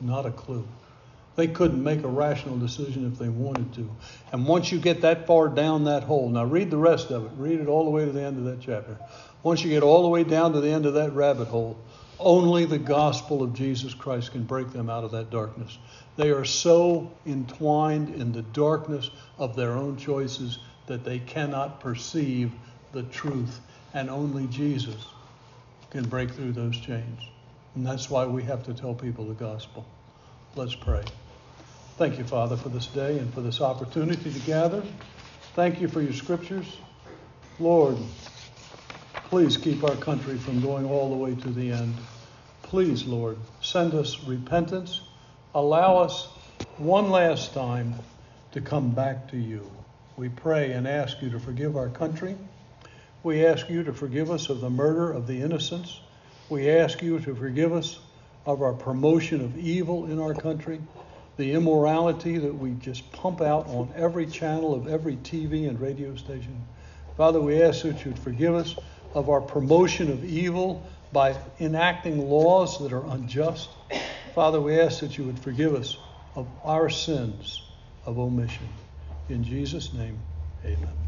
Not 0.00 0.26
a 0.26 0.30
clue. 0.30 0.66
They 1.36 1.48
couldn't 1.48 1.82
make 1.82 2.04
a 2.04 2.08
rational 2.08 2.56
decision 2.56 3.10
if 3.10 3.18
they 3.18 3.28
wanted 3.28 3.72
to. 3.74 3.90
And 4.32 4.46
once 4.46 4.70
you 4.70 4.78
get 4.78 5.00
that 5.00 5.26
far 5.26 5.48
down 5.48 5.84
that 5.84 6.04
hole, 6.04 6.28
now 6.28 6.44
read 6.44 6.70
the 6.70 6.76
rest 6.76 7.10
of 7.10 7.24
it. 7.24 7.32
Read 7.36 7.60
it 7.60 7.66
all 7.66 7.84
the 7.84 7.90
way 7.90 8.04
to 8.04 8.12
the 8.12 8.22
end 8.22 8.38
of 8.38 8.44
that 8.44 8.60
chapter. 8.60 8.96
Once 9.42 9.62
you 9.62 9.70
get 9.70 9.82
all 9.82 10.02
the 10.02 10.08
way 10.08 10.22
down 10.22 10.52
to 10.52 10.60
the 10.60 10.70
end 10.70 10.86
of 10.86 10.94
that 10.94 11.12
rabbit 11.12 11.48
hole, 11.48 11.76
only 12.20 12.64
the 12.64 12.78
gospel 12.78 13.42
of 13.42 13.52
Jesus 13.52 13.92
Christ 13.94 14.30
can 14.30 14.44
break 14.44 14.72
them 14.72 14.88
out 14.88 15.02
of 15.02 15.10
that 15.10 15.30
darkness. 15.30 15.76
They 16.16 16.30
are 16.30 16.44
so 16.44 17.12
entwined 17.26 18.14
in 18.14 18.32
the 18.32 18.42
darkness 18.42 19.10
of 19.36 19.56
their 19.56 19.72
own 19.72 19.96
choices 19.96 20.60
that 20.86 21.04
they 21.04 21.18
cannot 21.18 21.80
perceive 21.80 22.52
the 22.92 23.02
truth, 23.04 23.60
and 23.92 24.08
only 24.08 24.46
Jesus 24.46 25.06
can 25.90 26.08
break 26.08 26.30
through 26.30 26.52
those 26.52 26.78
chains. 26.78 27.20
And 27.74 27.84
that's 27.84 28.08
why 28.08 28.24
we 28.26 28.44
have 28.44 28.62
to 28.64 28.74
tell 28.74 28.94
people 28.94 29.24
the 29.24 29.34
gospel. 29.34 29.84
Let's 30.54 30.76
pray. 30.76 31.02
Thank 31.96 32.18
you, 32.18 32.24
Father, 32.24 32.56
for 32.56 32.70
this 32.70 32.88
day 32.88 33.18
and 33.18 33.32
for 33.32 33.40
this 33.40 33.60
opportunity 33.60 34.32
to 34.32 34.40
gather. 34.40 34.82
Thank 35.54 35.80
you 35.80 35.86
for 35.86 36.02
your 36.02 36.12
scriptures. 36.12 36.66
Lord, 37.60 37.96
please 39.30 39.56
keep 39.56 39.84
our 39.84 39.94
country 39.94 40.36
from 40.36 40.60
going 40.60 40.86
all 40.86 41.08
the 41.08 41.16
way 41.16 41.36
to 41.36 41.50
the 41.50 41.70
end. 41.70 41.94
Please, 42.62 43.04
Lord, 43.04 43.38
send 43.60 43.94
us 43.94 44.24
repentance. 44.24 45.02
Allow 45.54 45.98
us 45.98 46.26
one 46.78 47.10
last 47.10 47.54
time 47.54 47.94
to 48.50 48.60
come 48.60 48.90
back 48.90 49.30
to 49.30 49.36
you. 49.36 49.70
We 50.16 50.30
pray 50.30 50.72
and 50.72 50.88
ask 50.88 51.22
you 51.22 51.30
to 51.30 51.38
forgive 51.38 51.76
our 51.76 51.90
country. 51.90 52.36
We 53.22 53.46
ask 53.46 53.70
you 53.70 53.84
to 53.84 53.92
forgive 53.92 54.32
us 54.32 54.48
of 54.48 54.60
the 54.60 54.70
murder 54.70 55.12
of 55.12 55.28
the 55.28 55.40
innocents. 55.40 56.00
We 56.48 56.70
ask 56.70 57.02
you 57.02 57.20
to 57.20 57.36
forgive 57.36 57.72
us 57.72 58.00
of 58.46 58.62
our 58.62 58.72
promotion 58.72 59.40
of 59.40 59.56
evil 59.56 60.06
in 60.06 60.20
our 60.20 60.34
country, 60.34 60.80
the 61.36 61.52
immorality 61.52 62.38
that 62.38 62.54
we 62.54 62.72
just 62.72 63.10
pump 63.12 63.40
out 63.40 63.66
on 63.68 63.92
every 63.96 64.26
channel 64.26 64.74
of 64.74 64.88
every 64.88 65.16
TV 65.16 65.68
and 65.68 65.80
radio 65.80 66.14
station. 66.16 66.64
Father, 67.16 67.40
we 67.40 67.62
ask 67.62 67.82
that 67.82 68.04
you'd 68.04 68.18
forgive 68.18 68.54
us 68.54 68.76
of 69.14 69.28
our 69.28 69.40
promotion 69.40 70.10
of 70.10 70.24
evil 70.24 70.86
by 71.12 71.36
enacting 71.60 72.28
laws 72.28 72.78
that 72.80 72.92
are 72.92 73.04
unjust. 73.06 73.68
Father, 74.34 74.60
we 74.60 74.78
ask 74.80 75.00
that 75.00 75.16
you 75.16 75.24
would 75.24 75.38
forgive 75.38 75.74
us 75.74 75.96
of 76.34 76.48
our 76.64 76.90
sins 76.90 77.62
of 78.04 78.18
omission. 78.18 78.68
In 79.28 79.44
Jesus' 79.44 79.92
name, 79.92 80.18
amen. 80.64 81.03